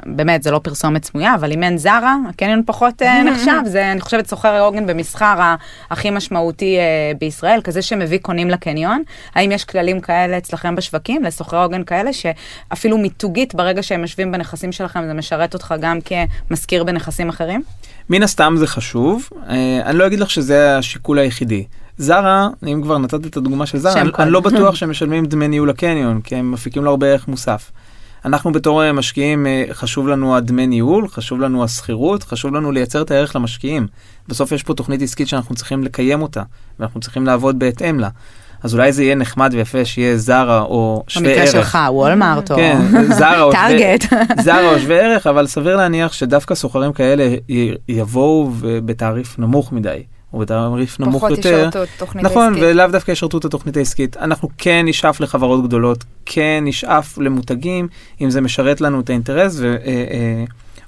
באמת, 0.06 0.42
זה 0.42 0.50
לא 0.50 0.58
פרסומת 0.58 1.04
סמויה, 1.04 1.34
אבל 1.34 1.52
אם 1.52 1.62
אין 1.62 1.78
זרה, 1.78 2.16
הקניון 2.28 2.62
פחות 2.66 3.02
אה, 3.02 3.22
נחשב. 3.30 3.60
זה, 3.64 3.92
אני 3.92 4.00
חושבת, 4.00 4.26
סוחר 4.26 4.60
עוגן 4.60 4.86
במסחר 4.86 5.54
הכי 5.90 6.10
משמעותי 6.10 6.76
אה, 6.78 7.12
בישראל, 7.20 7.60
כזה 7.64 7.82
שמביא 7.82 8.18
קונים 8.18 8.50
לקניון. 8.50 9.02
האם 9.34 9.52
יש 9.52 9.64
כללים 9.64 10.00
כאלה 10.00 10.38
אצלכם 10.38 10.76
בשווקים, 10.76 11.24
לסוחרי 11.24 11.58
עוגן 11.58 11.84
כאלה, 11.84 12.10
שאפילו 12.12 12.98
מיתוגית, 12.98 13.54
ברגע 13.54 13.82
שהם 13.82 14.00
יושבים 14.00 14.32
בנכסים 14.32 14.72
שלכם, 14.72 15.06
זה 15.06 15.14
משרת 15.14 15.54
אותך 15.54 15.74
גם 15.80 15.98
כמשכיר 16.00 16.84
בנכסים 16.84 17.28
אחרים? 17.28 17.62
מן 18.10 18.22
הסתם 18.22 18.54
זה 18.58 18.66
חשוב. 18.66 19.28
אה, 19.48 19.80
אני 19.84 19.98
לא 19.98 20.06
אגיד 20.06 20.20
לך 20.20 20.30
שזה 20.30 20.78
השיקול 20.78 21.18
היחידי. 21.18 21.64
זרה, 21.98 22.48
אם 22.72 22.80
כבר 22.82 22.98
נתת 22.98 23.26
את 23.26 23.36
הדוגמה 23.36 23.66
של 23.66 23.78
זרה, 23.78 24.00
אני, 24.00 24.10
אני 24.18 24.30
לא 24.30 24.40
בטוח 24.40 24.74
שהם 24.76 24.90
משלמים 24.90 25.26
דמי 25.26 25.48
ניהול 25.48 25.68
לקניון, 25.68 26.20
כי 26.20 26.36
הם 26.36 26.52
מפיקים 26.52 26.84
לו 26.84 26.90
הרבה 26.90 27.06
ערך 27.06 27.28
מוסף. 27.28 27.70
אנחנו 28.26 28.52
בתור 28.52 28.92
משקיעים, 28.92 29.46
אה, 29.46 29.64
חשוב 29.72 30.08
לנו 30.08 30.36
הדמי 30.36 30.66
ניהול, 30.66 31.08
חשוב 31.08 31.40
לנו 31.40 31.64
השכירות, 31.64 32.22
חשוב 32.22 32.54
לנו 32.54 32.72
לייצר 32.72 33.02
את 33.02 33.10
הערך 33.10 33.36
למשקיעים. 33.36 33.86
בסוף 34.28 34.52
יש 34.52 34.62
פה 34.62 34.74
תוכנית 34.74 35.02
עסקית 35.02 35.28
שאנחנו 35.28 35.54
צריכים 35.54 35.84
לקיים 35.84 36.22
אותה, 36.22 36.42
ואנחנו 36.80 37.00
צריכים 37.00 37.26
לעבוד 37.26 37.58
בהתאם 37.58 38.00
לה. 38.00 38.08
אז 38.62 38.74
אולי 38.74 38.92
זה 38.92 39.04
יהיה 39.04 39.14
נחמד 39.14 39.50
ויפה 39.54 39.84
שיהיה 39.84 40.16
זרה 40.16 40.60
או 40.60 41.04
שווה 41.08 41.28
ערך. 41.28 41.38
במקרה 41.38 41.52
שלך, 41.52 41.78
וולמארט 41.88 42.50
או... 42.50 42.56
כן, 42.56 42.80
זרה 43.08 43.42
או 43.42 43.52
טארגט. 43.52 44.04
זרה 44.44 44.72
או 44.74 44.78
שווה 44.78 44.96
ערך, 44.96 45.26
אבל 45.26 45.46
סביר 45.46 45.76
להניח 45.76 46.12
שדווקא 46.12 46.54
סוחרים 46.54 46.92
כאלה 46.92 47.36
יבואו 47.88 48.50
בתעריף 48.84 49.38
נמוך 49.38 49.72
מדי. 49.72 50.02
או 50.36 50.40
בתעריף 50.40 51.00
נמוך 51.00 51.22
יותר. 51.22 51.34
פחות 51.34 51.38
ישרתו 51.38 51.82
את 51.82 51.88
תוכנית 51.98 52.24
נכון, 52.24 52.42
העסקית. 52.42 52.62
נכון, 52.62 52.70
ולאו 52.70 52.86
דווקא 52.92 53.10
ישרתו 53.10 53.38
את 53.38 53.44
התוכנית 53.44 53.76
העסקית. 53.76 54.16
אנחנו 54.16 54.48
כן 54.58 54.86
נשאף 54.88 55.20
לחברות 55.20 55.64
גדולות, 55.64 56.04
כן 56.26 56.64
נשאף 56.66 57.18
למותגים, 57.18 57.88
אם 58.20 58.30
זה 58.30 58.40
משרת 58.40 58.80
לנו 58.80 59.00
את 59.00 59.10
האינטרס 59.10 59.60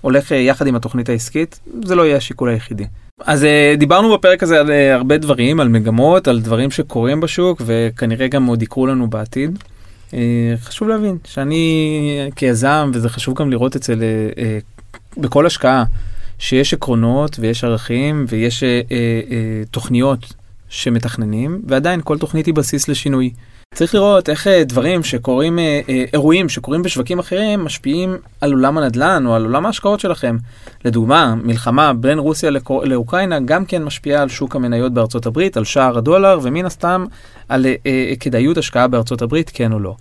והולך 0.02 0.32
אה, 0.32 0.36
אה, 0.36 0.42
יחד 0.42 0.66
עם 0.66 0.74
התוכנית 0.74 1.08
העסקית, 1.08 1.60
זה 1.84 1.94
לא 1.94 2.06
יהיה 2.06 2.16
השיקול 2.16 2.48
היחידי. 2.48 2.86
אז 3.24 3.44
אה, 3.44 3.74
דיברנו 3.78 4.12
בפרק 4.12 4.42
הזה 4.42 4.60
על 4.60 4.70
הרבה 4.70 5.18
דברים, 5.18 5.60
על 5.60 5.68
מגמות, 5.68 6.28
על 6.28 6.40
דברים 6.40 6.70
שקורים 6.70 7.20
בשוק 7.20 7.62
וכנראה 7.66 8.28
גם 8.28 8.46
עוד 8.46 8.62
יקרו 8.62 8.86
לנו 8.86 9.10
בעתיד. 9.10 9.58
אה, 10.14 10.54
חשוב 10.60 10.88
להבין 10.88 11.18
שאני 11.24 12.30
כיזם, 12.36 12.90
וזה 12.94 13.08
חשוב 13.08 13.34
גם 13.34 13.50
לראות 13.50 13.76
אצל, 13.76 14.02
אה, 14.02 14.28
אה, 14.42 14.58
בכל 15.16 15.46
השקעה, 15.46 15.84
שיש 16.38 16.74
עקרונות 16.74 17.36
ויש 17.40 17.64
ערכים 17.64 18.24
ויש 18.28 18.62
אה, 18.62 18.68
אה, 18.68 18.96
אה, 19.30 19.62
תוכניות 19.70 20.34
שמתכננים, 20.68 21.62
ועדיין 21.66 22.00
כל 22.04 22.18
תוכנית 22.18 22.46
היא 22.46 22.54
בסיס 22.54 22.88
לשינוי. 22.88 23.30
צריך 23.74 23.94
לראות 23.94 24.28
איך 24.28 24.46
אה, 24.46 24.64
דברים 24.64 25.04
שקורים, 25.04 25.58
אה, 25.58 25.80
אה, 25.88 26.04
אירועים 26.12 26.48
שקורים 26.48 26.82
בשווקים 26.82 27.18
אחרים, 27.18 27.64
משפיעים 27.64 28.16
על 28.40 28.52
עולם 28.52 28.78
הנדל"ן 28.78 29.26
או 29.26 29.34
על 29.34 29.44
עולם 29.44 29.66
ההשקעות 29.66 30.00
שלכם. 30.00 30.36
לדוגמה, 30.84 31.34
מלחמה 31.34 31.92
בין 31.92 32.18
רוסיה 32.18 32.50
לקור... 32.50 32.84
לאוקראינה 32.84 33.40
גם 33.40 33.64
כן 33.64 33.84
משפיעה 33.84 34.22
על 34.22 34.28
שוק 34.28 34.56
המניות 34.56 34.94
בארצות 34.94 35.26
הברית, 35.26 35.56
על 35.56 35.64
שער 35.64 35.98
הדולר, 35.98 36.38
ומן 36.42 36.64
הסתם 36.64 37.04
על 37.48 37.66
אה, 37.66 37.74
אה, 37.86 38.12
כדאיות 38.20 38.58
השקעה 38.58 38.88
בארצות 38.88 39.22
הברית, 39.22 39.50
כן 39.54 39.72
או 39.72 39.78
לא. 39.78 39.94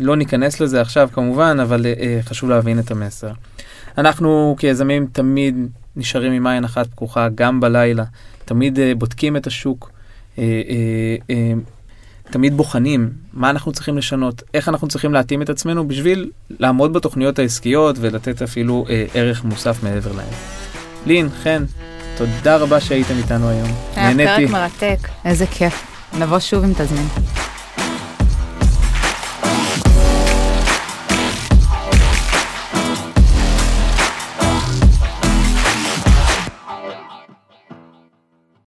לא 0.00 0.16
ניכנס 0.16 0.60
לזה 0.60 0.80
עכשיו 0.80 1.08
כמובן, 1.12 1.60
אבל 1.62 1.86
אה, 1.86 1.92
אה, 2.00 2.18
חשוב 2.22 2.50
להבין 2.50 2.78
את 2.78 2.90
המסר. 2.90 3.30
אנחנו 3.98 4.56
כיזמים 4.58 5.06
תמיד 5.12 5.56
נשארים 5.96 6.32
עם 6.32 6.46
עין 6.46 6.64
אחת 6.64 6.86
פקוחה, 6.86 7.28
גם 7.34 7.60
בלילה, 7.60 8.04
תמיד 8.44 8.78
אה, 8.78 8.92
בודקים 8.94 9.36
את 9.36 9.46
השוק. 9.46 9.90
אה, 10.38 10.42
אה, 10.44 11.16
אה, 11.30 11.52
תמיד 12.30 12.56
בוחנים 12.56 13.10
מה 13.32 13.50
אנחנו 13.50 13.72
צריכים 13.72 13.98
לשנות, 13.98 14.42
איך 14.54 14.68
אנחנו 14.68 14.88
צריכים 14.88 15.12
להתאים 15.12 15.42
את 15.42 15.50
עצמנו 15.50 15.88
בשביל 15.88 16.30
לעמוד 16.50 16.92
בתוכניות 16.92 17.38
העסקיות 17.38 17.96
ולתת 18.00 18.42
אפילו 18.42 18.84
אה, 18.90 19.04
ערך 19.14 19.44
מוסף 19.44 19.82
מעבר 19.82 20.12
להם. 20.12 20.32
לין, 21.06 21.28
חן, 21.42 21.64
תודה 22.16 22.56
רבה 22.56 22.80
שהייתם 22.80 23.14
איתנו 23.18 23.48
היום. 23.48 23.68
היה 23.96 24.14
נהניתי. 24.14 24.46
פרק 24.46 24.50
מרתק. 24.50 25.08
איזה 25.24 25.46
כיף. 25.46 25.82
נבוא 26.18 26.38
שוב 26.38 26.64
אם 26.64 26.72
תזמין. 26.72 27.06